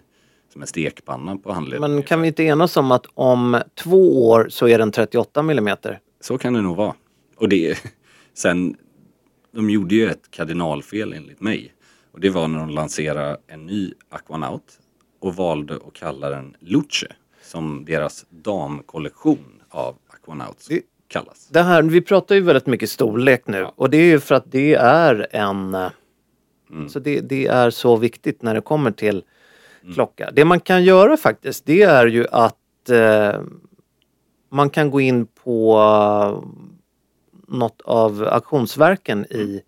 [0.58, 1.92] som en stekpanna på handleden.
[1.94, 6.00] Men kan vi inte enas om att om två år så är den 38 millimeter?
[6.20, 6.94] Så kan det nog vara.
[7.36, 7.78] Och det,
[8.34, 8.76] sen,
[9.52, 11.74] de gjorde ju ett kardinalfel enligt mig.
[12.12, 14.62] Och det var när de lanserade en ny Aquanaut
[15.20, 17.06] och valde att kalla den Luce
[17.42, 21.48] som deras damkollektion av Aquanauts Det- kallas.
[21.48, 24.52] Det här, vi pratar ju väldigt mycket storlek nu och det är ju för att
[24.52, 25.74] det är en...
[25.74, 25.88] eh,
[26.88, 29.22] Så det, det är så viktigt när det kommer till
[29.94, 30.30] klocka.
[30.32, 33.40] Det man kan göra faktiskt det är ju att eh,
[34.50, 35.78] man kan gå in på
[37.48, 39.62] något av auktionsverken i,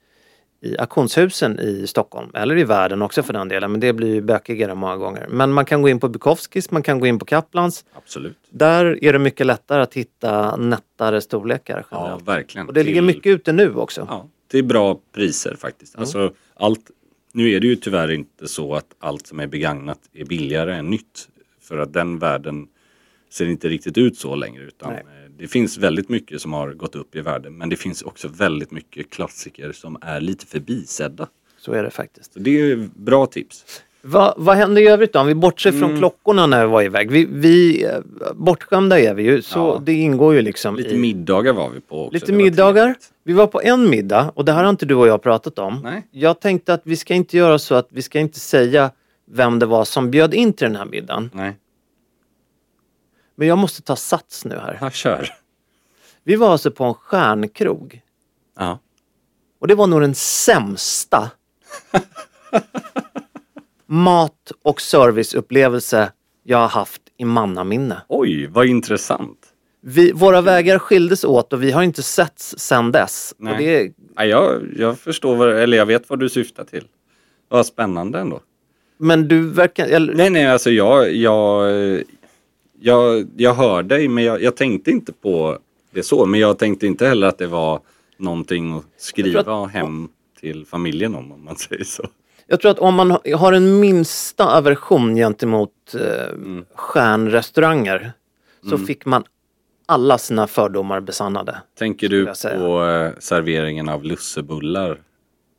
[0.62, 4.20] i auktionshusen i Stockholm eller i världen också för den delen men det blir ju
[4.20, 5.26] bökigare många gånger.
[5.30, 7.84] Men man kan gå in på Bukowskis, man kan gå in på Kaplans.
[7.94, 8.36] Absolut.
[8.50, 12.28] Där är det mycket lättare att hitta nättare storlekar Ja, generellt.
[12.28, 12.66] verkligen.
[12.66, 14.06] Och det ligger Till- mycket ute nu också.
[14.10, 15.98] Ja, till bra priser faktiskt.
[15.98, 16.90] Alltså, allt,
[17.32, 20.90] nu är det ju tyvärr inte så att allt som är begagnat är billigare än
[20.90, 21.28] nytt.
[21.60, 22.68] För att den världen
[23.30, 24.62] ser inte riktigt ut så längre.
[24.62, 25.00] Utan Nej.
[25.00, 27.50] eh, det finns väldigt mycket som har gått upp i värde.
[27.50, 31.28] Men det finns också väldigt mycket klassiker som är lite förbisedda.
[31.58, 32.32] Så är det faktiskt.
[32.32, 33.82] Så det är bra tips.
[34.02, 35.20] Va, vad händer i övrigt då?
[35.20, 35.80] Om vi bortser Mm.
[35.80, 37.10] från klockorna när vi var iväg.
[37.10, 37.90] Vi, vi, eh,
[38.34, 39.82] bortskämda är vi ju så Ja.
[39.84, 40.98] det ingår ju liksom Lite i...
[40.98, 42.14] middagar var vi på också.
[42.14, 42.82] Lite middagar.
[42.84, 43.10] trevligt.
[43.24, 45.80] Vi var på en middag och det här har inte du och jag pratat om.
[45.84, 46.08] Nej.
[46.10, 48.90] Jag tänkte att vi ska inte göra så att vi ska inte säga
[49.30, 51.30] vem det var som bjöd in till den här middagen.
[51.34, 51.56] Nej,
[53.36, 54.76] Men jag måste ta sats nu här.
[54.80, 55.28] här kör.
[56.24, 58.00] Vi var alltså på en stjärnkrog.
[58.58, 58.78] Ja.
[59.60, 61.30] Och det var nog den sämsta
[63.90, 68.02] mat och serviceupplevelse jag har haft i mannaminne.
[68.08, 69.38] Oj, vad intressant.
[69.82, 73.34] Vi, våra vägar skildes åt och vi har inte setts sedan dess.
[73.38, 73.52] Nej.
[73.52, 76.84] Och det, Ja, jag, jag förstår, vad, eller jag vet vad du syftar till.
[77.48, 78.40] Vad spännande ändå.
[78.98, 79.86] men du verkar...
[79.86, 81.70] Eller, Nej, nej, alltså jag, jag,
[82.80, 85.58] jag, jag hör dig, men jag, jag tänkte inte på
[85.90, 86.26] det så.
[86.26, 87.80] Men jag tänkte inte heller att det var
[88.16, 90.08] någonting att skriva att- hem
[90.40, 92.08] till familjen om, om man säger så.
[92.52, 96.64] Jag tror att om man ha- har en minsta aversion gentemot eh, Mm.
[96.74, 98.12] stjärnrestauranger
[98.70, 99.24] så fick man
[99.86, 101.58] alla sina fördomar besannade.
[101.78, 102.26] Tänker du
[102.58, 105.00] på eh, serveringen av lussebullar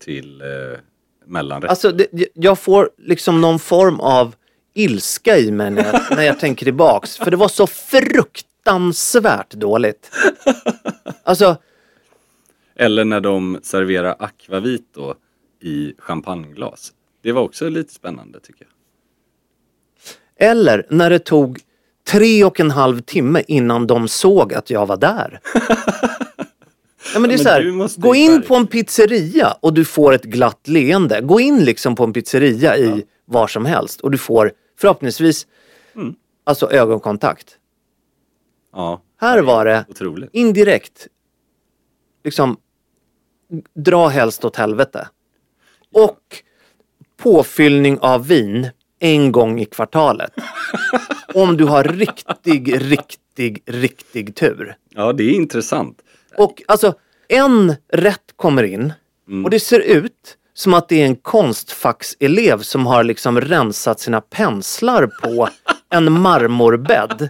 [0.03, 0.47] till eh,
[1.25, 1.69] mellanrätt?
[1.69, 4.35] Alltså det, jag får liksom någon form av
[4.73, 7.17] ilska i mig när jag, när jag tänker tillbaks.
[7.17, 10.11] För det var så fruktansvärt dåligt.
[11.23, 11.57] Alltså,
[12.75, 15.15] Eller när de serverar akvavit då
[15.61, 16.93] i champagneglas.
[17.23, 18.71] Det var också lite spännande tycker jag.
[20.49, 21.59] eller när det tog
[22.07, 25.39] tre och en halv timme innan de såg att jag var där.
[27.13, 30.23] Ja, men det är så här, gå in på en pizzeria och du får ett
[30.23, 31.21] glatt leende.
[31.21, 35.47] Gå in liksom på en pizzeria i var som helst och du får förhoppningsvis
[35.95, 36.15] Mm.
[36.43, 37.57] alltså ögonkontakt.
[38.73, 40.29] Ja, Här var det otroligt.
[40.33, 41.07] indirekt
[42.23, 42.57] liksom
[43.75, 45.07] dra helst åt helvete.
[45.93, 46.19] Och
[47.17, 50.31] påfyllning av vin en gång i kvartalet.
[51.33, 54.75] Om du har riktig, riktig, riktig tur.
[54.89, 55.97] Ja, det är intressant.
[56.37, 56.93] Och alltså
[57.27, 58.93] en rätt kommer in
[59.43, 64.21] och det ser ut som att det är en konstfackselev som har liksom rensat sina
[64.21, 65.49] penslar på
[65.89, 67.29] en marmorbädd.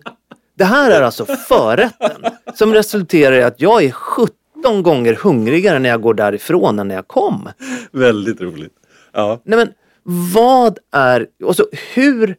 [0.58, 2.22] Det här är alltså förrätten
[2.56, 3.92] som resulterar i att jag är
[4.62, 7.50] 17 gånger hungrigare när jag går därifrån än när jag kom.
[7.92, 8.74] Väldigt roligt.
[9.12, 9.42] Ja.
[9.44, 9.74] Nej men
[10.34, 12.36] vad är, och så hur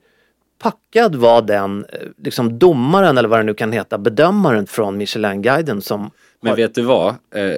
[0.62, 5.82] packad var den eh, liksom domaren eller vad det nu kan heta, bedömaren från Michelin-guiden
[5.82, 7.08] som Men har- vet du vad?
[7.08, 7.52] Eh,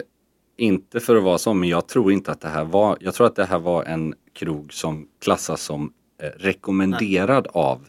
[0.56, 3.26] inte för att vara så, men jag tror inte att det här var, jag tror
[3.26, 7.86] att det här var en krog som klassas som eh, rekommenderad av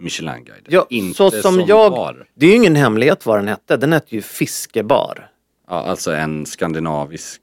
[0.00, 0.64] Michelin-guiden.
[0.68, 2.26] Ja, inte så som, jag, bar.
[2.34, 5.28] det är ju ingen hemlighet vad den hette, den hette ju Fiskebar.
[5.72, 7.40] Ja, alltså en skandinavisk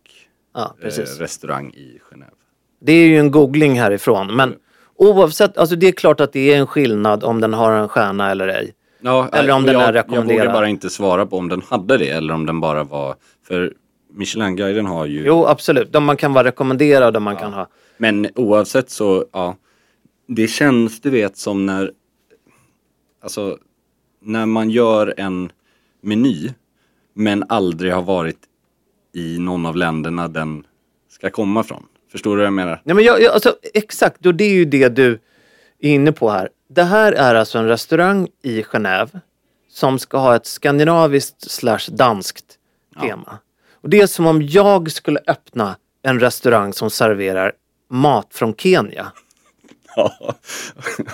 [0.53, 1.19] Ja, eh, precis.
[1.19, 2.33] restaurang i Genève.
[2.81, 4.55] Det är ju en googling härifrån men
[4.95, 8.31] oavsett, alltså det är klart att det är en skillnad om den har en stjärna
[8.31, 8.73] eller ej.
[9.01, 10.39] Ja, Eller om den jag, är Jag rekommenderad.
[10.41, 13.15] vågar bara inte svara på om den hade det eller om den bara var,
[13.47, 13.73] för
[14.13, 18.27] Michelin-guiden har ju Jo absolut, de man kan vara rekommenderad och man kan ha Men
[18.35, 19.55] oavsett så, ja.
[20.27, 21.91] Det känns, du vet, som när...
[23.23, 23.57] Alltså,
[24.21, 25.51] när man gör en
[26.01, 26.49] meny
[27.19, 28.37] men aldrig har varit
[29.13, 30.63] i någon av länderna den
[31.09, 31.85] ska komma från.
[32.11, 32.81] Förstår du vad jag menar?
[32.83, 35.19] Nej men jag, jag, alltså, exakt, och det är ju det du
[35.79, 36.49] är inne på här.
[36.69, 39.19] Det här är alltså en restaurang i Genève
[39.69, 42.45] som ska ha ett skandinaviskt slash danskt
[43.01, 43.37] tema.
[43.73, 47.53] Och det är som om jag skulle öppna en restaurang som serverar
[47.89, 49.11] mat från Kenya.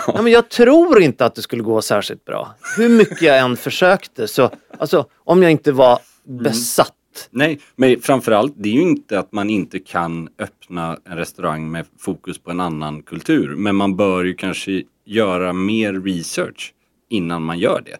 [0.07, 2.55] Ja, men jag tror inte att det skulle gå särskilt bra.
[2.77, 6.91] Hur mycket jag än försökte så, alltså om jag inte var besatt.
[7.29, 11.85] Nej, men framförallt, det är ju inte att man inte kan öppna en restaurang med
[11.99, 13.55] fokus på en annan kultur.
[13.55, 16.73] Men man bör ju kanske göra mer research
[17.09, 17.97] innan man gör det.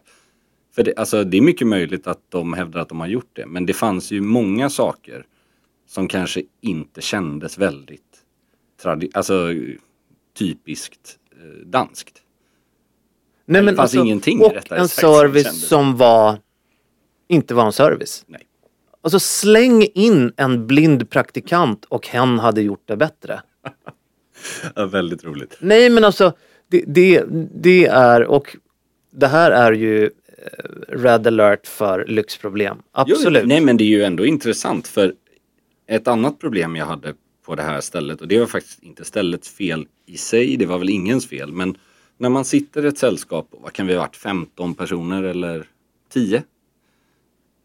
[0.74, 3.46] För det, alltså, det är mycket möjligt att de hävdar att de har gjort det.
[3.46, 5.26] Men det fanns ju många saker
[5.88, 8.02] som kanske inte kändes väldigt
[8.82, 9.52] tradi- alltså,
[10.38, 12.22] typiskt eh, danskt.
[13.46, 16.38] Nej, det fanns ingenting och en sagt service som var
[17.28, 18.24] inte var en service.
[18.26, 18.42] Nej.
[19.00, 23.40] Alltså släng in en blind praktikant och hen hade gjort det bättre.
[24.74, 25.56] Ja, väldigt roligt.
[25.60, 26.32] Nej men alltså
[26.68, 28.56] det, det, det är och
[29.10, 30.10] det här är ju eh,
[30.88, 32.76] red alert för lyxproblem.
[32.92, 33.42] Absolut.
[33.42, 35.14] Jo, nej men det är ju ändå intressant för
[35.86, 37.14] ett annat problem jag hade
[37.46, 40.78] på det här stället och det var faktiskt inte ställets fel i sig, det var
[40.78, 41.76] väl ingens fel men
[42.18, 45.68] när man sitter i ett sällskap, vad kan vi ha varit, 15 personer eller
[46.12, 46.42] 10?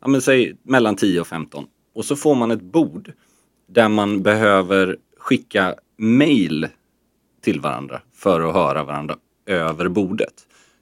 [0.01, 3.11] Ja men säg mellan 10 och 15 och så får man ett bord
[3.67, 6.67] där man behöver skicka mail
[7.41, 10.33] till varandra för att höra varandra över bordet.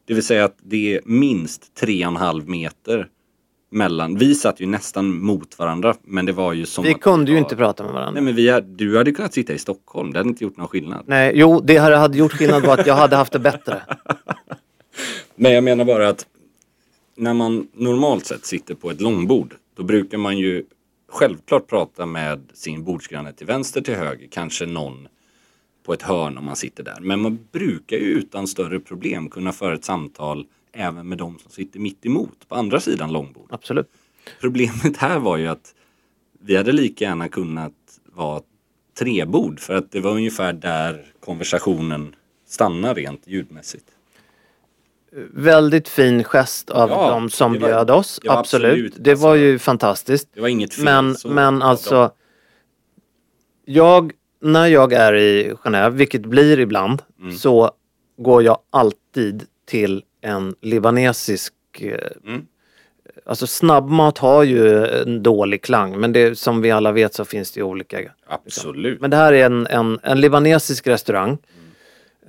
[0.05, 3.07] Det vill säga att det är minst tre och en halv meter
[3.69, 4.15] mellan.
[4.17, 7.41] Vi satt ju nästan mot varandra men det var ju som Vi kunde ju var-
[7.43, 8.11] inte prata med varandra.
[8.21, 11.03] Nej men vi, du hade kunnat sitta i Stockholm, det hade inte gjort någon skillnad.
[11.07, 13.81] Nej, jo det hade gjort skillnad på att jag hade haft det bättre.
[15.35, 16.25] Men jag menar bara att
[17.15, 20.63] när man normalt sett sitter på ett långbord då brukar man ju
[21.09, 25.07] självklart prata med sin bordsgranne till vänster till höger, kanske någon
[25.85, 26.97] på ett hörn om man sitter där.
[27.01, 31.51] Men man brukar ju utan större problem kunna föra ett samtal även med de som
[31.51, 33.47] sitter mitt emot på andra sidan långbord.
[33.49, 33.89] Absolut.
[34.41, 35.75] Problemet här var ju att
[36.41, 37.73] vi hade lika gärna kunnat
[38.05, 38.41] vara
[38.99, 42.15] trebord för att det var ungefär där konversationen
[42.47, 43.85] stannar rent ljudmässigt.
[45.33, 48.19] Väldigt fin gest av Ja, de som var- bjöd oss.
[48.23, 48.71] var absolut.
[48.71, 50.29] absolut, Det var alltså- ju fantastiskt.
[50.33, 50.83] Det var inget fel.
[50.85, 52.09] Men, men alltså, dem.
[53.65, 57.37] jag, när jag är i Genève, vilket blir ibland, Mm.
[57.37, 57.71] så
[58.17, 62.47] går jag alltid till en libanesisk eh, Mm.
[63.25, 67.51] Alltså snabbmat har ju en dålig klang men det, som vi alla vet så finns
[67.51, 68.11] det ju olika.
[68.27, 69.01] Absolut.
[69.01, 71.37] Men det här är en, en, en libanesisk restaurang.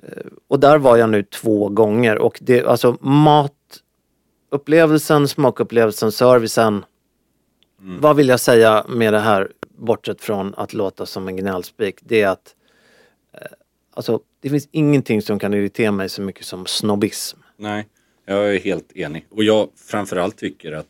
[0.02, 0.08] Eh,
[0.48, 2.96] Och där var jag nu två gånger och det, alltså
[4.50, 6.84] matupplevelsen, smakupplevelsen, servicen.
[8.00, 11.98] Vad vill jag säga med det här bortsett från att låta som en gnällspik?
[12.02, 12.54] Det är att
[13.34, 13.40] eh,
[13.94, 17.38] alltså, det finns ingenting som kan irritera mig så mycket som snobbism.
[17.60, 17.88] Nej,
[18.24, 19.26] jag är helt enig.
[19.30, 20.86] Och jag framförallt tycker att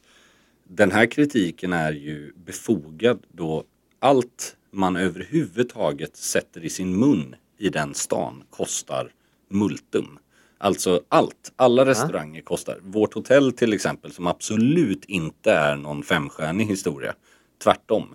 [0.64, 3.64] den här kritiken är ju befogad då
[3.98, 9.12] allt man överhuvudtaget sätter i sin mun i den stan kostar
[9.48, 10.18] multum.
[10.58, 12.78] Alltså allt, alla restauranger kostar.
[12.82, 17.14] Vårt hotell till exempel som absolut inte är någon femstjärnig historia.
[17.62, 18.14] Tvärtom.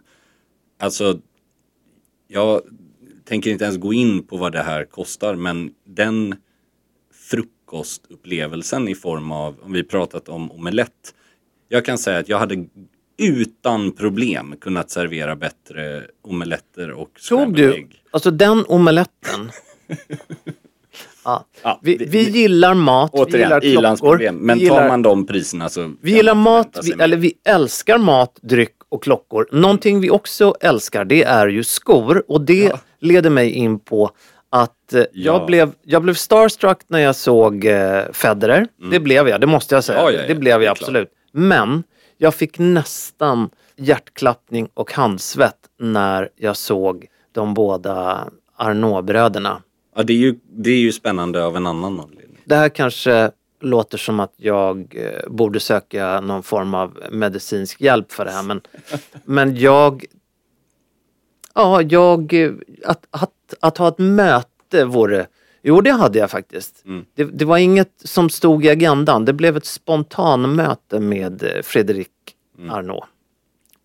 [0.80, 1.20] Alltså,
[2.28, 2.62] jag
[3.26, 6.36] tänker inte ens gå in på vad det här kostar men den
[7.66, 11.13] frukostupplevelsen i form av, om vi pratat om omelett.
[11.70, 12.66] Jag kan säga att jag hade
[13.18, 19.51] utan problem kunnat servera bättre omeletter och scrambled du, alltså den omeletten.
[21.26, 21.45] ja.
[21.63, 24.32] Ja, vi, det- vi gillar mat, vi Återigen, gillar klockor.
[24.32, 25.93] Men vi tar gillar, man de priserna så...
[26.01, 29.47] vi gillar mat, vi, eller vi älskar mat, dryck och klockor.
[29.51, 34.11] Någonting vi också älskar det är ju skor och det leder mig in på
[34.64, 35.45] att eh, jag, Ja.
[35.45, 38.68] blev, jag blev starstruck när jag såg eh, Federer.
[38.91, 39.99] Det blev jag, det måste jag säga.
[39.99, 40.14] Mm.
[40.14, 41.10] Ja, ja, ja, det blev det är jag absolut.
[41.32, 41.84] Men
[42.18, 49.62] jag fick nästan hjärtklappning och handsvett när jag såg de båda Arnault-bröderna.
[49.95, 52.38] Ja, det är, ju, det är ju spännande av en annan anledning.
[52.45, 53.32] Det här kanske
[53.62, 58.43] låter som att jag eh, borde söka någon form av medicinsk hjälp för det här
[58.43, 58.62] men,
[59.26, 60.06] men jag...
[61.56, 62.34] Ja, jag...
[62.34, 62.51] eh,
[62.86, 65.28] Att, att, att ha ett möte vore...
[65.64, 66.86] Jo, det hade jag faktiskt.
[66.86, 67.06] Mm.
[67.16, 69.26] Det, det var inget som stod i agendan.
[69.26, 72.10] Det blev ett spontanmöte med eh, Fredrik
[72.70, 73.06] Arnault.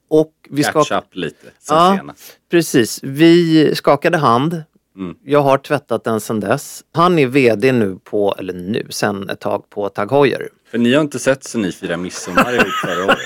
[0.08, 1.02] Och vi Catch skak...
[1.02, 1.96] up lite sen Ja.
[1.98, 2.38] senast.
[2.50, 3.00] Precis.
[3.02, 4.62] Vi skakade hand.
[4.96, 5.16] Mm.
[5.24, 6.84] Jag har tvättat den sedan dess.
[6.92, 10.48] Han är VD nu på, eller nu, sen ett tag på Tag Heuer.
[10.70, 13.18] För ni har inte sett sen ni firade midsommar ihop förra året.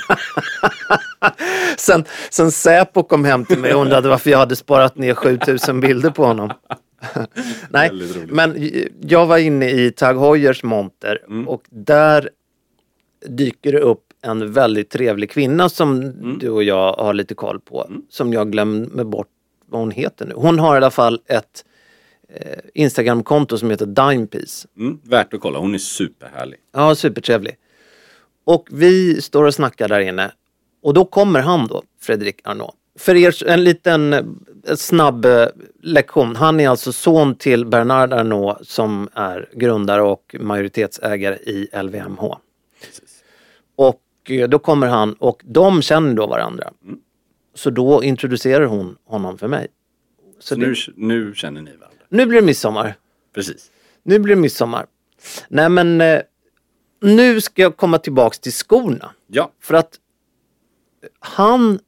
[1.78, 5.80] Sen, sen Säpo kom hem till mig och undrade varför jag hade sparat ner 7000
[5.80, 6.50] bilder på honom.
[7.70, 7.90] Nej,
[8.28, 11.48] men jag var inne i Tag Heuers monter Mm.
[11.48, 12.30] och där
[13.26, 16.38] dyker det upp en väldigt trevlig kvinna som Mm.
[16.38, 17.90] du och jag har lite koll på.
[18.10, 19.28] Som jag glömmer bort
[19.66, 20.34] vad hon heter nu.
[20.36, 21.64] Hon har i alla fall ett
[22.28, 24.66] eh, Instagramkonto som heter Dimepiece.
[24.78, 26.58] Mm, värt att kolla, hon är superhärlig.
[26.72, 27.56] Ja, supertrevlig.
[28.44, 30.32] Och vi står och snackar där inne.
[30.82, 32.74] Och då kommer han då, Fredrik Arnault.
[32.98, 34.22] För er, en liten eh,
[34.76, 35.46] snabb eh,
[35.82, 36.36] lektion.
[36.36, 42.36] Han är alltså son till Bernard Arnault som är grundare och majoritetsägare i LVMH.
[43.76, 46.70] Och eh, då kommer han och de känner då varandra.
[47.54, 49.66] Så då introducerar hon honom för mig.
[50.38, 51.98] Så Så det, nu, nu känner ni varandra.
[52.08, 52.94] nu blir det midsommar.
[53.34, 53.70] Precis.
[54.02, 54.86] Nu blir det midsommar.
[55.48, 56.20] Nej men eh,
[57.00, 59.10] nu ska jag komma tillbaks till skorna.
[59.26, 59.98] Ja, För att
[61.18, 61.78] han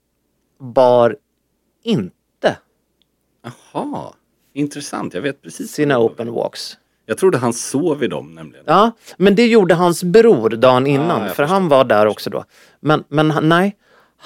[0.58, 1.16] bar
[1.82, 2.56] inte
[3.72, 4.12] jaha.
[4.52, 5.72] Intressant, jag vet precis.
[5.72, 6.78] sina open walks.
[7.06, 8.64] Jag trodde han sov i dem nämligen.
[8.68, 11.08] Ja, men det gjorde hans bror dagen innan.
[11.08, 11.44] jag för förstår.
[11.44, 12.44] han var där också då.
[12.80, 13.76] Men, men nej,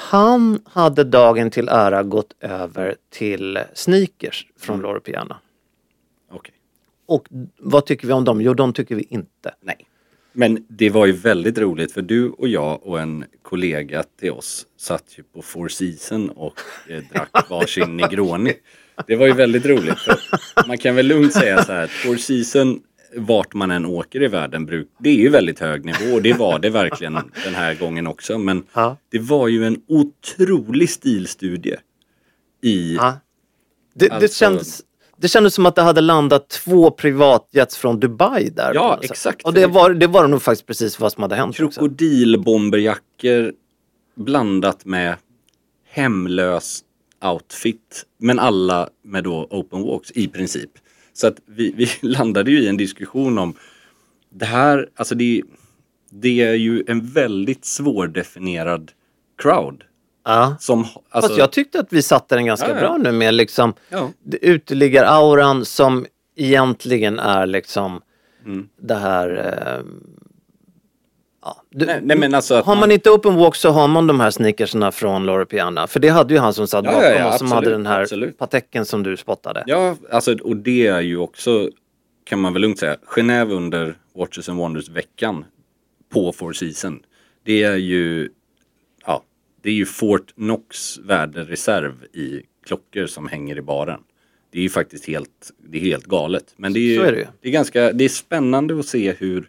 [0.01, 4.83] han hade dagen till ära gått över till sneakers från Mm.
[4.83, 5.37] Loro Piana.
[6.31, 6.55] Okej.
[7.07, 7.27] Och
[7.59, 8.41] vad tycker vi om dem?
[8.41, 9.55] Jo, de tycker vi inte.
[9.61, 9.87] Nej.
[10.33, 14.67] Men det var ju väldigt roligt för du och jag och en kollega till oss
[14.77, 18.55] satt ju på Four Seasons och eh, drack varsin Negroni.
[19.07, 19.99] Det var ju väldigt roligt.
[19.99, 20.19] För
[20.69, 22.79] man kan väl lugnt säga så här att Four Seasons
[23.17, 26.33] vart man än åker i världen, bruk, det är ju väldigt hög nivå och det
[26.33, 28.39] var det verkligen den här gången också.
[28.39, 28.97] Men Ja.
[29.11, 31.77] det var ju en otrolig stilstudie
[32.63, 33.17] i Ja.
[33.95, 34.83] Det, det, Alltså- kändes,
[35.17, 38.75] det kändes som att det hade landat två privatjets från Dubai där.
[38.75, 39.43] Ja, exakt.
[39.47, 41.57] Och det var, det var nog faktiskt precis vad som hade hänt.
[41.57, 43.53] krokodilbomberjackor
[44.15, 45.17] blandat med
[45.89, 46.85] hemlös
[47.25, 48.07] outfit.
[48.19, 50.71] Men alla med då open walks i princip.
[51.21, 53.55] Så att vi, vi landade ju i en diskussion om
[54.33, 55.43] det här, alltså det,
[56.11, 58.93] det är ju en väldigt svårdefinierad
[59.39, 59.85] crowd.
[60.25, 60.57] Ja.
[60.61, 62.81] Som, alltså, Fast jag tyckte att vi satte den ganska Ja, ja.
[62.81, 64.11] bra nu med liksom Ja.
[64.43, 66.07] uteliggar-auran som
[66.37, 68.01] egentligen är liksom
[68.45, 68.69] Mm.
[68.83, 69.29] det här...
[69.77, 69.85] Eh.
[71.71, 74.21] Du, Nej, nej, men alltså har man, man- inte open walk så har man de
[74.21, 75.87] här sneakersarna från Loro Piana.
[75.87, 77.87] För det hade ju han som satt Ja, bakom ja, ja, oss som hade den
[77.87, 78.39] här absolut.
[78.39, 79.65] patecken som du spottade.
[79.67, 81.71] Ja, alltså, och det är ju också,
[82.25, 85.45] kan man väl lugnt säga, Genève under Watches and Wonders-veckan
[86.13, 87.03] på Four Seasons.
[87.45, 88.29] Det är ju,
[89.07, 89.23] ja,
[89.63, 94.01] det är ju Fort Knox värdereserv i klockor som hänger i baren.
[94.53, 96.45] Det är ju faktiskt helt, det är helt galet.
[96.57, 99.49] Men det är ju, är det det är ganska, det är spännande att se hur,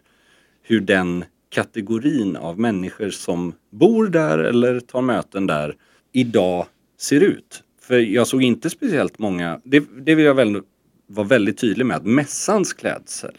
[0.62, 5.76] hur den kategorin av människor som bor där eller tar möten där
[6.12, 6.66] idag
[6.98, 7.62] ser ut.
[7.80, 10.62] För jag såg inte speciellt många, det, det vill jag väl
[11.06, 13.34] vara väldigt tydlig med, att mässans klädsel,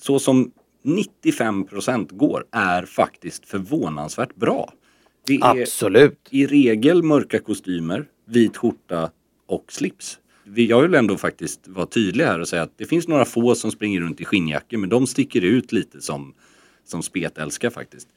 [0.00, 0.50] så som
[0.84, 4.72] 95% går, är faktiskt förvånansvärt bra.
[5.26, 6.28] Det är Absolut.
[6.30, 9.10] i regel mörka kostymer, vit skjorta
[9.46, 10.18] och slips.
[10.54, 13.70] Jag vill ändå faktiskt vara tydlig här och säga att det finns några få som
[13.70, 16.34] springer runt i skinnjackor men de sticker ut lite som,
[16.88, 18.08] som spetälskar faktiskt.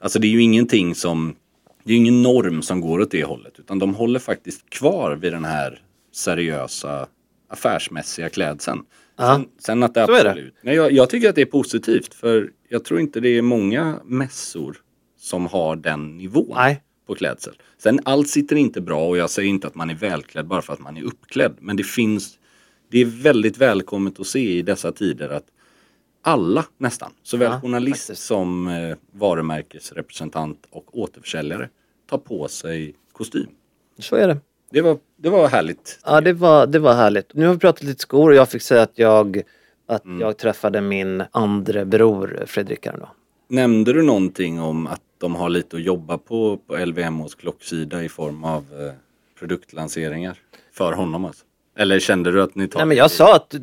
[0.00, 1.36] Alltså det är ju ingenting som,
[1.84, 5.16] det är ju ingen norm som går åt det hållet utan de håller faktiskt kvar
[5.16, 5.82] vid den här
[6.12, 7.08] seriösa
[7.48, 8.82] affärsmässiga klädseln.
[9.16, 9.34] Ja.
[9.34, 10.30] Sen, sen att det Så är det.
[10.30, 13.42] absolut, Nej, jag, jag tycker att det är positivt för jag tror inte det är
[13.42, 14.76] många mässor
[15.18, 16.82] som har den nivån Nej.
[17.06, 17.54] på klädsel.
[17.78, 20.72] Sen allt sitter inte bra och jag säger inte att man är välklädd bara för
[20.72, 21.56] att man är uppklädd.
[21.60, 22.38] Men det finns,
[22.90, 25.44] det är väldigt välkommet att se i dessa tider att
[26.22, 28.26] alla nästan, såväl Ja, journalist faktiskt.
[28.26, 31.68] som eh, varumärkesrepresentant och återförsäljare
[32.10, 33.46] tar på sig kostym.
[33.98, 34.36] Så är det.
[34.70, 36.00] Det var, det var härligt.
[36.04, 37.34] Ja, det var, det var härligt.
[37.34, 39.42] Nu har vi pratat lite skor och jag fick säga att jag,
[39.86, 40.20] att Mm.
[40.20, 43.08] jag träffade min andre bror Fredrik då.
[43.48, 48.08] Nämnde du någonting om att de har lite att jobba på på LVMHs klocksida i
[48.08, 48.92] form av eh,
[49.38, 50.38] produktlanseringar
[50.72, 51.44] för honom alltså?
[51.76, 53.54] Eller kände du att ni tar Nej men jag sa att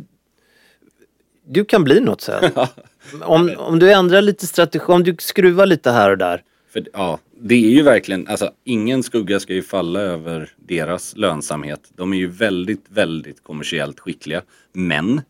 [1.47, 2.51] du, kan bli något sen.
[3.21, 6.43] om, om du ändrar lite strategi, om du skruvar lite här och där.
[6.69, 11.91] För ja, det är ju verkligen, alltså ingen skugga ska ju falla över deras lönsamhet.
[11.95, 14.41] De är ju väldigt, väldigt kommersiellt skickliga.
[14.73, 15.21] Men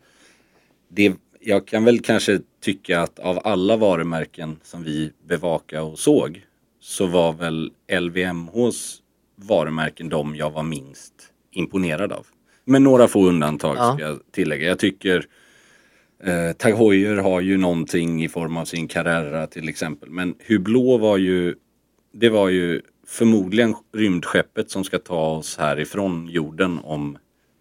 [0.89, 6.45] det, jag kan väl kanske tycka att av alla varumärken som vi bevakade och såg
[6.81, 8.97] så var väl LVMHs
[9.35, 11.13] varumärken de jag var minst
[11.51, 12.25] imponerad av.
[12.65, 13.93] Med några få undantag Ja.
[13.93, 14.67] ska jag tillägga.
[14.67, 15.25] Jag tycker
[16.23, 20.09] Eh, Tag Heuer har ju någonting i form av sin Carrera till exempel.
[20.09, 21.55] Men Hublot var ju,
[22.13, 27.17] det var ju förmodligen rymdskeppet som ska ta oss härifrån jorden om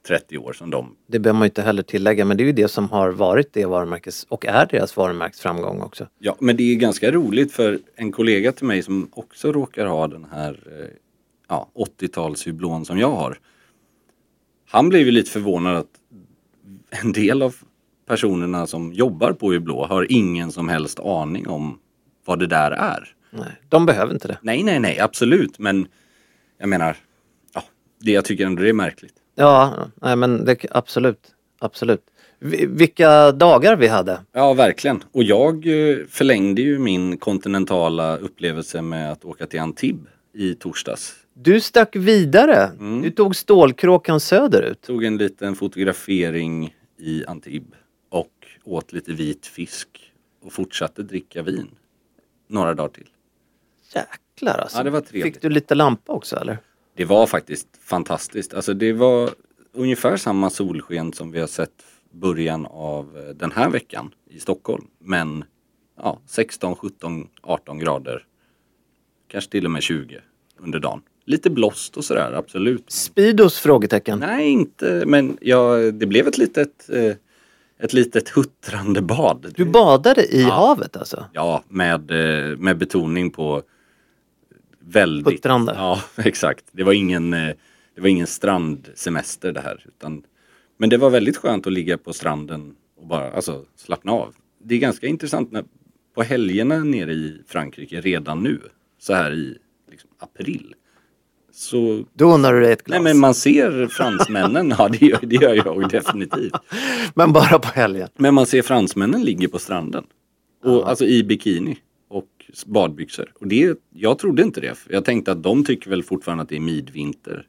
[0.06, 0.96] 30 år som de.
[1.06, 3.52] Det behöver man ju inte heller tillägga men det är ju det som har varit
[3.52, 6.08] det varumärkes och är deras varumärkesframgång också.
[6.18, 10.08] Ja, men det är ganska roligt för en kollega till mig som också råkar ha
[10.08, 10.86] den här eh,
[11.48, 13.38] ja, 80-tals Hublon som jag har.
[14.66, 16.00] Han blev ju lite förvånad att
[16.90, 17.56] en del av
[18.06, 21.78] personerna som jobbar på Hublot har ingen som helst aning om
[22.24, 23.08] vad det där är.
[23.30, 24.38] Nej, de behöver inte det.
[24.42, 25.58] Nej, nej, nej, absolut.
[25.58, 25.86] Men
[26.58, 26.96] jag menar,
[27.54, 27.62] ja,
[28.00, 29.14] det jag tycker ändå det är märkligt.
[29.34, 31.20] Ja, nej men det, absolut.
[31.58, 32.00] Absolut.
[32.38, 34.18] Vi- Vilka dagar vi hade.
[34.32, 35.02] Ja, verkligen.
[35.12, 41.14] Och jag eh, förlängde ju min kontinentala upplevelse med att åka till Antibes i torsdags.
[41.34, 42.70] Du stack vidare.
[42.78, 43.02] Mm.
[43.02, 44.80] Du tog stålkråkan söderut.
[44.82, 47.78] Tog en liten fotografering i Antibes
[48.64, 51.70] åt lite vit fisk och fortsatte dricka vin
[52.46, 53.08] några dagar till.
[53.94, 54.78] Jäklar alltså.
[54.78, 55.34] Ja, det var trevligt.
[55.34, 56.58] Fick du lite lampa också eller?
[56.96, 58.54] Det var faktiskt fantastiskt.
[58.54, 59.30] Alltså det var
[59.72, 64.86] ungefär samma solsken som vi har sett början av eh, den här veckan i Stockholm.
[64.98, 65.44] Men
[65.96, 68.26] ja, 16, 17, 18 grader.
[69.28, 70.20] Kanske till och med 20
[70.56, 71.02] under dagen.
[71.24, 72.90] Lite blåst och sådär, absolut.
[72.90, 73.58] Speedos?
[73.58, 74.18] Frågetecken.
[74.18, 77.12] Nej, inte, men ja, det blev ett litet, eh,
[77.78, 79.52] ett litet huttrande bad.
[79.56, 81.26] Du badade i havet alltså?
[81.32, 83.62] Ja, med, eh, med betoning på
[84.80, 85.34] väldigt...
[85.34, 85.74] Huttrande.
[85.76, 86.64] Ja, exakt.
[86.72, 87.54] Det var ingen, eh,
[87.94, 89.84] det var ingen strandsemester det här.
[89.86, 90.22] Utan,
[90.76, 94.34] men det var väldigt skönt att ligga på stranden och bara alltså, slappna av.
[94.62, 95.64] Det är ganska intressant när,
[96.14, 98.60] på helgerna nere i Frankrike redan nu,
[98.98, 99.58] så här i
[99.90, 100.74] liksom, april.
[101.56, 102.94] Så Då undrar du dig ett glas.
[102.94, 106.54] Nej men man ser fransmännen, ja det gör, det gör jag definitivt.
[107.14, 108.08] Men bara på helgen.
[108.16, 110.04] Men man ser fransmännen ligger på stranden.
[110.64, 111.78] Och, Alltså i bikini
[112.08, 112.28] och
[112.66, 113.32] badbyxor.
[113.40, 114.74] Och det, jag trodde inte det.
[114.88, 117.46] Jag tänkte att de tycker väl fortfarande att det är midvinter.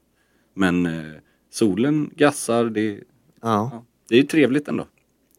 [0.55, 1.11] Men eh,
[1.51, 2.99] solen gassar, det, Ja.
[3.41, 4.87] ja, det är trevligt ändå.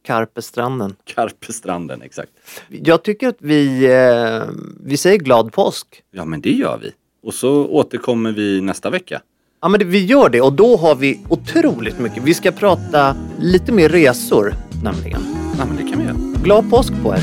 [0.03, 0.97] Karpestranden.
[1.05, 2.33] Karpestranden, exakt.
[2.69, 4.43] Jag tycker att vi, eh,
[4.81, 6.03] vi säger glad påsk.
[6.11, 6.93] Ja men det gör vi.
[7.27, 9.21] Och så återkommer vi nästa vecka.
[9.63, 12.23] Ja men det, vi gör det och då har vi otroligt mycket.
[12.23, 14.55] Vi ska prata lite mer resor
[14.85, 15.21] nämligen.
[15.59, 16.17] Ja men det kan vi göra.
[16.43, 17.23] Glad påsk på er.